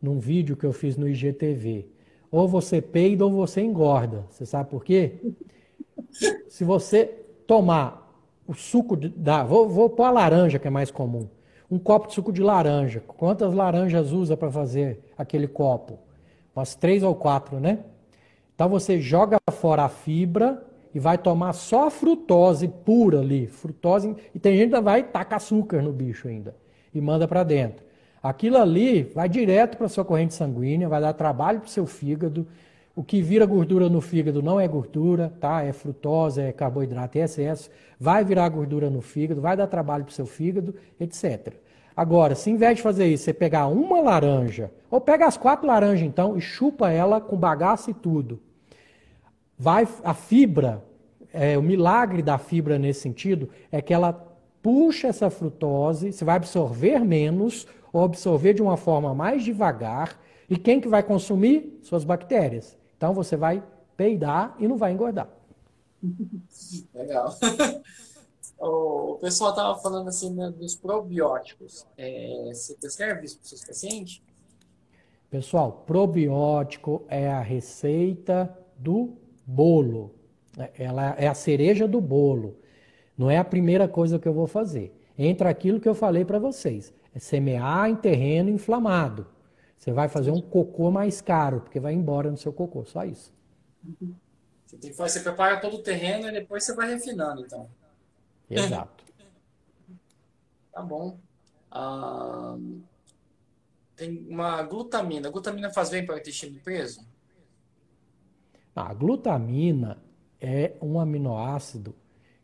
[0.00, 1.86] num vídeo que eu fiz no IGTV,
[2.30, 4.24] ou você peida ou você engorda.
[4.30, 5.20] Você sabe por quê?
[6.48, 7.06] Se você
[7.46, 8.02] tomar
[8.46, 9.42] o suco da.
[9.42, 11.28] Vou, vou pôr a laranja, que é mais comum
[11.70, 13.00] um copo de suco de laranja.
[13.00, 15.98] Quantas laranjas usa para fazer aquele copo?
[16.54, 17.80] Umas três ou quatro, né?
[18.54, 20.64] Então você joga fora a fibra
[20.94, 23.48] e vai tomar só a frutose pura ali.
[23.48, 24.14] Frutose.
[24.32, 26.54] E tem gente que vai tacar açúcar no bicho ainda
[26.94, 27.84] e manda para dentro.
[28.22, 32.46] Aquilo ali vai direto para sua corrente sanguínea, vai dar trabalho para o seu fígado.
[32.96, 35.62] O que vira gordura no fígado não é gordura, tá?
[35.62, 37.68] É frutose, é carboidrato, é excesso.
[38.00, 41.54] Vai virar gordura no fígado, vai dar trabalho para o seu fígado, etc.
[41.96, 45.66] Agora, se em vez de fazer isso, você pegar uma laranja, ou pega as quatro
[45.66, 48.40] laranjas então e chupa ela com bagaço e tudo,
[49.58, 50.82] vai a fibra,
[51.32, 54.33] é, o milagre da fibra nesse sentido é que ela
[54.64, 60.56] puxa essa frutose, você vai absorver menos ou absorver de uma forma mais devagar, e
[60.56, 61.78] quem que vai consumir?
[61.82, 62.74] Suas bactérias.
[62.96, 63.62] Então você vai
[63.94, 65.28] peidar e não vai engordar.
[66.94, 67.36] Legal.
[68.56, 71.86] O pessoal estava falando assim né, dos probióticos.
[71.98, 74.22] É, você prescreve isso para os seus pacientes?
[75.28, 80.14] Pessoal, probiótico é a receita do bolo.
[80.78, 82.56] Ela é a cereja do bolo.
[83.16, 84.94] Não é a primeira coisa que eu vou fazer.
[85.16, 86.92] Entra aquilo que eu falei para vocês.
[87.16, 89.26] semear em terreno inflamado.
[89.78, 93.32] Você vai fazer um cocô mais caro, porque vai embora no seu cocô, só isso.
[94.66, 97.68] Você, tem você prepara todo o terreno e depois você vai refinando, então.
[98.50, 99.04] Exato.
[100.72, 101.18] tá bom.
[101.70, 102.56] Ah,
[103.94, 105.28] tem uma glutamina.
[105.28, 107.06] A glutamina faz bem para o intestino preso?
[108.74, 110.02] A glutamina
[110.40, 111.94] é um aminoácido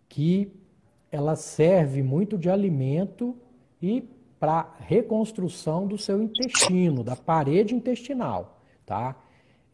[0.09, 0.60] que
[1.11, 3.37] ela serve muito de alimento
[3.83, 4.09] e
[4.39, 9.17] para reconstrução do seu intestino, da parede intestinal, tá?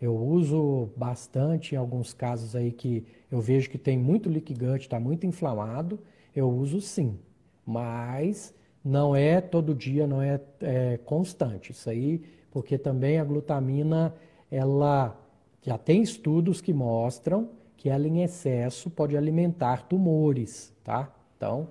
[0.01, 4.99] Eu uso bastante em alguns casos aí que eu vejo que tem muito gut, está
[4.99, 6.01] muito inflamado,
[6.35, 7.19] eu uso sim,
[7.65, 8.53] mas
[8.85, 11.73] não é todo dia, não é, é constante.
[11.73, 14.15] Isso aí, porque também a glutamina,
[14.51, 15.19] ela
[15.63, 21.13] já tem estudos que mostram que ela em excesso pode alimentar tumores, tá?
[21.37, 21.69] Então,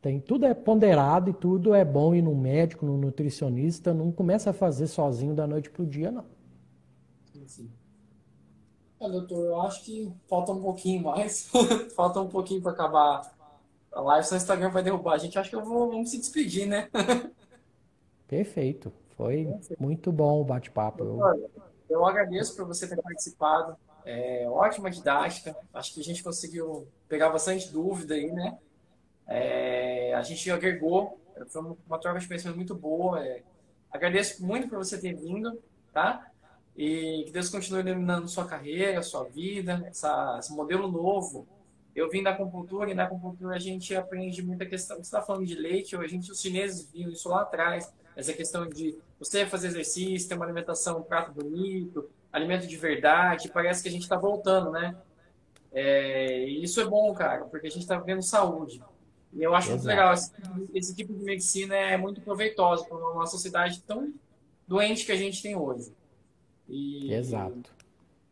[0.00, 4.50] tem, tudo é ponderado e tudo é bom ir no médico, no nutricionista, não começa
[4.50, 6.24] a fazer sozinho da noite para o dia, não.
[7.46, 7.70] Sim.
[9.00, 11.50] É, doutor, eu acho que falta um pouquinho mais.
[11.94, 13.32] falta um pouquinho para acabar
[13.92, 15.38] a live, senão o Instagram vai derrubar a gente.
[15.38, 16.88] Acho que eu vou vamos se despedir, né?
[18.26, 18.92] Perfeito.
[19.16, 21.04] Foi muito bom o bate-papo.
[21.04, 21.50] Eu...
[21.88, 23.76] eu agradeço por você ter participado.
[24.04, 25.56] É, ótima didática.
[25.72, 28.58] Acho que a gente conseguiu pegar bastante dúvida aí, né?
[29.26, 31.20] É, a gente agregou.
[31.48, 33.24] Foi uma troca de conhecimento muito boa.
[33.24, 33.42] É,
[33.90, 35.60] agradeço muito por você ter vindo,
[35.92, 36.30] tá?
[36.76, 41.46] E que Deus continue iluminando sua carreira, sua vida, essa, esse modelo novo.
[41.94, 44.96] Eu vim da acupuntura e na acupuntura a gente aprende muita questão.
[44.96, 47.92] Você está falando de leite, a gente, os chineses viam isso lá atrás.
[48.16, 53.50] Essa questão de você fazer exercício, ter uma alimentação, um prato bonito, alimento de verdade,
[53.50, 54.96] parece que a gente está voltando, né?
[55.70, 58.82] É, isso é bom, cara, porque a gente está vendo saúde.
[59.32, 59.78] E eu acho Exato.
[59.78, 60.14] muito legal.
[60.14, 60.32] Esse,
[60.74, 64.12] esse, tipo de medicina é muito proveitosa para uma sociedade tão
[64.68, 65.92] doente que a gente tem hoje.
[66.68, 67.70] E, Exato.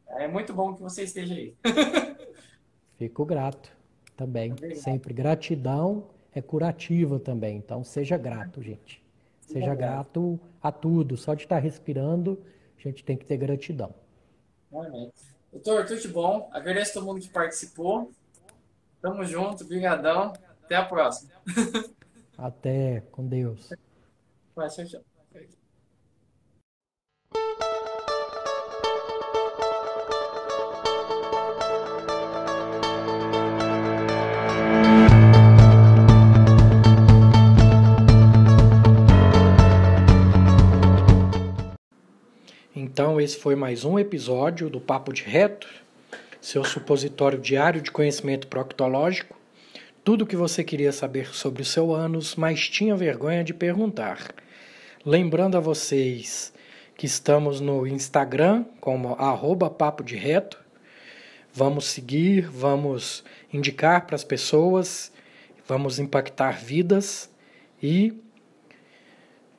[0.08, 1.54] É muito bom que você esteja aí.
[2.98, 3.72] Fico grato
[4.16, 4.54] também.
[4.74, 5.14] Sempre.
[5.14, 7.56] Gratidão é curativa também.
[7.56, 9.02] Então, seja grato, gente.
[9.40, 11.16] Seja grato a tudo.
[11.16, 12.38] Só de estar respirando
[12.78, 13.94] a gente tem que ter gratidão.
[14.72, 15.12] Amém.
[15.52, 16.48] Doutor, tudo de bom.
[16.52, 18.10] Agradeço a todo mundo que participou.
[19.02, 20.32] Tamo junto, brigadão.
[20.70, 21.32] Até a próxima.
[22.38, 23.70] Até, com Deus.
[24.54, 25.00] Vai, tchau, tchau.
[42.76, 45.66] Então, esse foi mais um episódio do Papo de Reto,
[46.40, 49.39] seu supositório diário de conhecimento proctológico.
[50.02, 54.34] Tudo o que você queria saber sobre o seu ânus, mas tinha vergonha de perguntar.
[55.04, 56.54] Lembrando a vocês
[56.96, 60.58] que estamos no Instagram como arroba Papo de Reto.
[61.52, 63.22] Vamos seguir, vamos
[63.52, 65.12] indicar para as pessoas,
[65.68, 67.30] vamos impactar vidas
[67.82, 68.14] e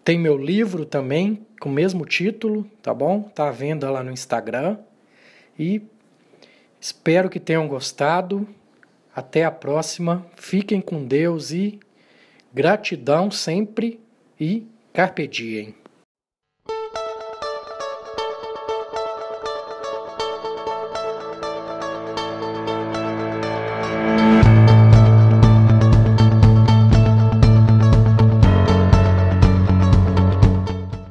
[0.03, 3.21] tem meu livro também, com o mesmo título, tá bom?
[3.21, 4.79] Tá à venda lá no Instagram.
[5.57, 5.83] E
[6.79, 8.47] espero que tenham gostado.
[9.15, 10.25] Até a próxima.
[10.35, 11.79] Fiquem com Deus e
[12.53, 13.99] gratidão sempre
[14.39, 15.80] e carpe diem.